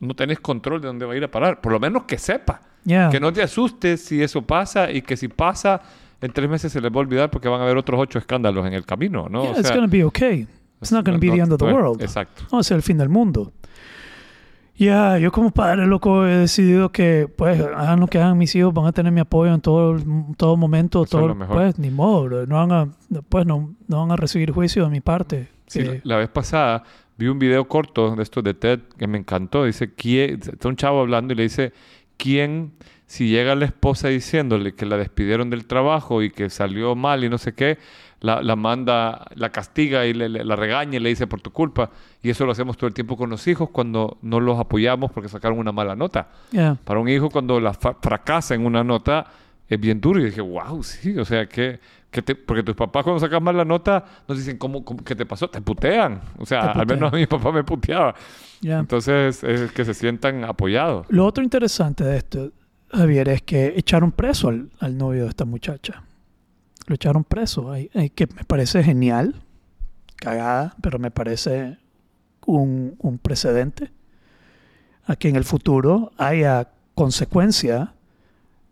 [0.00, 1.60] no tenés control de dónde va a ir a parar.
[1.60, 2.60] Por lo menos que sepa.
[2.84, 3.08] ya.
[3.10, 5.80] Que no te asustes si eso pasa y que si pasa,
[6.20, 8.66] en tres meses se les va a olvidar porque van a haber otros ocho escándalos
[8.66, 9.42] en el camino, ¿no?
[9.42, 10.46] Yeah, O it's sea, gonna be okay.
[10.80, 12.00] It's not gonna be the end of the world.
[12.02, 12.44] Exacto.
[12.52, 13.52] No a ser el fin del mundo.
[14.76, 18.72] Ya, yo como padre loco he decidido que, pues, hagan lo que hagan mis hijos,
[18.72, 19.96] van a tener mi apoyo en todo,
[20.36, 22.46] todo momento, Eso es todo, pues, ni modo, bro.
[22.46, 22.88] no van a,
[23.28, 25.48] pues, no, no van a recibir juicio de mi parte.
[25.66, 26.84] Sí, Eh, la vez pasada
[27.16, 29.64] vi un video corto de estos de TED que me encantó.
[29.64, 30.34] Dice, ¿quién?
[30.40, 31.72] Está un chavo hablando y le dice,
[32.16, 32.70] ¿quién,
[33.06, 37.28] si llega la esposa diciéndole que la despidieron del trabajo y que salió mal y
[37.28, 37.78] no sé qué,
[38.20, 41.50] la, la manda, la castiga y le- le- la regaña y le dice por tu
[41.52, 41.90] culpa?
[42.22, 45.28] Y eso lo hacemos todo el tiempo con los hijos cuando no los apoyamos porque
[45.28, 46.28] sacaron una mala nota.
[46.50, 46.76] yeah.
[46.84, 49.26] Para un hijo cuando la fracasa en una nota
[49.68, 50.20] es bien duro.
[50.20, 51.78] Y dije, wow, sí, o sea, que,
[52.10, 55.14] que te, porque tus papás cuando sacan mal la nota nos dicen, ¿cómo, cómo- qué
[55.14, 55.48] te pasó?
[55.48, 56.20] Te putean.
[56.38, 58.14] O sea, al menos a mi papá me puteaba.
[58.60, 58.80] Yeah.
[58.80, 61.06] Entonces, es que se sientan apoyados.
[61.10, 62.50] Lo otro interesante de esto,
[62.90, 66.02] Javier, es que echaron preso al, al novio de esta muchacha.
[66.88, 67.72] Lo echaron preso,
[68.14, 69.42] que me parece genial,
[70.16, 71.76] cagada, pero me parece
[72.46, 73.90] un, precedente
[75.04, 77.92] a que en el futuro haya consecuencia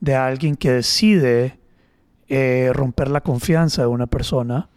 [0.01, 1.59] de alguien que decide
[2.29, 4.71] eh, romper la confianza de una persona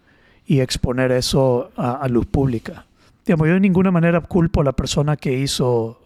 [0.45, 2.87] y exponer eso a, a luz pública.
[3.25, 6.01] Digamos, yo de ninguna manera culpo a la persona que hizo,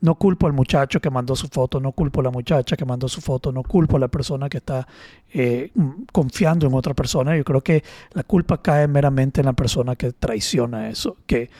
[0.00, 3.08] no culpo al muchacho que mandó su foto, no culpo a la muchacha que mandó
[3.08, 4.86] su foto, no culpo a la persona que está
[5.32, 5.72] eh,
[6.12, 7.36] confiando en otra persona.
[7.36, 7.82] Yo creo que
[8.12, 11.50] la culpa cae meramente en la persona que traiciona eso, que,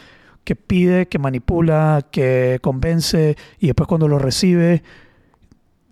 [0.44, 4.82] que pide, que manipula, que convence y después cuando lo recibe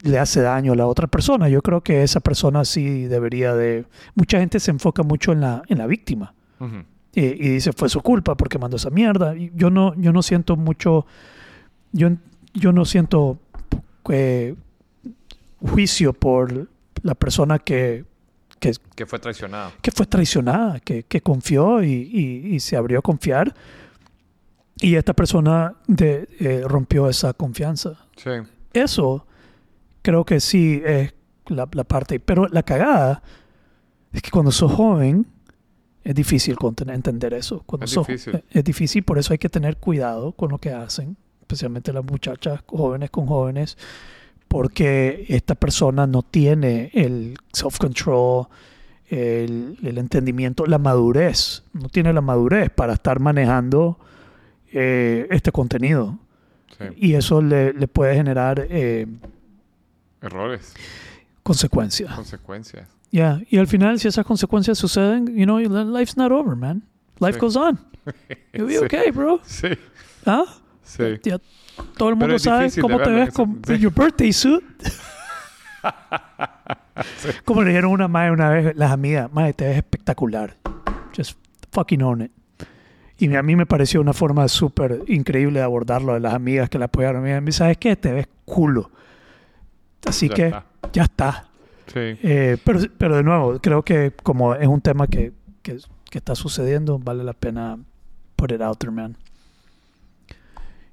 [0.02, 1.48] le hace daño a la otra persona.
[1.48, 3.86] Yo creo que esa persona sí debería de...
[4.14, 6.34] Mucha gente se enfoca mucho en la, en la víctima
[7.12, 9.34] y, y dice fue su culpa porque mandó esa mierda.
[9.36, 11.06] Y yo no, yo no siento mucho,
[11.92, 12.10] yo,
[12.58, 13.38] yo no siento
[14.10, 14.54] eh,
[15.60, 16.68] juicio por
[17.02, 18.04] la persona que,
[18.58, 19.72] que, Que fue traicionado.
[19.82, 23.54] que fue traicionada, que, que confió y, y- y se abrió a confiar.
[24.78, 28.06] Y esta persona de, eh, rompió esa confianza.
[28.16, 28.30] Sí.
[28.74, 29.26] Eso
[30.02, 31.14] creo que sí es
[31.46, 32.20] la, la parte.
[32.20, 33.22] Pero la cagada
[34.12, 35.26] es que cuando sos joven
[36.04, 36.56] es difícil
[36.94, 37.62] entender eso.
[37.64, 38.44] Cuando Es sos- difícil.
[38.50, 41.16] Es difícil, por eso hay que tener cuidado con lo que hacen,
[41.46, 43.78] especialmente las muchachas jóvenes con jóvenes,
[44.48, 48.46] porque esta persona no tiene el self-control,
[49.08, 51.62] el, el entendimiento, la madurez.
[51.72, 53.96] No tiene la madurez para estar manejando
[54.72, 56.18] eh, este contenido.
[56.76, 56.84] Sí.
[56.96, 59.06] Y eso le, le puede generar eh,
[60.20, 60.74] Errores,
[61.44, 62.12] consecuencias.
[62.12, 62.88] consecuencias.
[63.10, 63.40] Yeah.
[63.48, 66.82] Y al final, si esas consecuencias suceden, you know, life's not over, man.
[67.20, 67.38] Life Sí.
[67.40, 67.78] goes on.
[68.52, 68.84] You'll be Sí.
[68.84, 69.40] okay, bro.
[69.44, 69.68] Sí,
[70.26, 70.44] ¿Ah?
[70.86, 71.04] Sí.
[71.22, 71.38] Ya
[71.98, 73.78] todo el mundo sabe cómo te ves con sí.
[73.78, 74.64] your birthday suit.
[77.44, 80.56] Como le dijeron una madre una vez, las amigas, madre, te ves espectacular.
[81.14, 81.38] Just
[81.72, 82.32] fucking own it.
[83.18, 86.78] Y a mí me pareció una forma súper increíble de abordarlo de las amigas que
[86.78, 87.22] la apoyaron.
[87.22, 87.96] Me dijeron, ¿sabes qué?
[87.96, 88.90] Te ves culo.
[90.06, 90.64] Así Ya que está.
[90.92, 91.48] ya está.
[91.86, 95.32] Sí, Eh, pero, pero de nuevo, creo que como es un tema que,
[95.62, 95.78] que,
[96.10, 97.78] que está sucediendo, vale la pena
[98.36, 99.16] put it out there, man.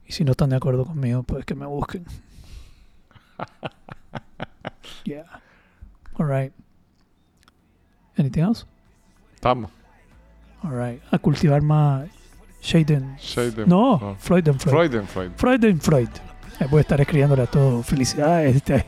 [0.08, 2.06] Y si no están de acuerdo conmigo, pues que me busquen.
[5.06, 5.24] yeah.
[6.18, 6.54] All right.
[8.18, 8.66] Anything else?
[9.36, 9.70] estamos.
[10.64, 11.02] All right.
[11.12, 12.10] A cultivar más
[12.62, 13.18] Shaden.
[13.18, 14.72] Shade No, Freud and Freud.
[14.74, 15.32] Freud and Freud.
[15.36, 16.10] Freud and Freud.
[16.60, 17.86] Eh, Voy a estar escribiéndole a todos.
[17.86, 18.64] Felicidades.
[18.64, 18.86] Te,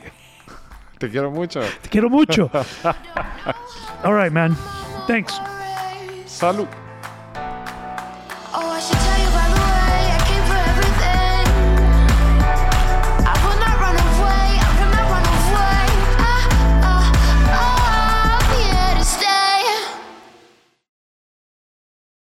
[0.98, 1.60] Te quiero mucho.
[1.82, 2.50] te quiero mucho.
[4.04, 4.56] All right, man.
[5.06, 5.38] Thanks.
[6.24, 6.66] Salud.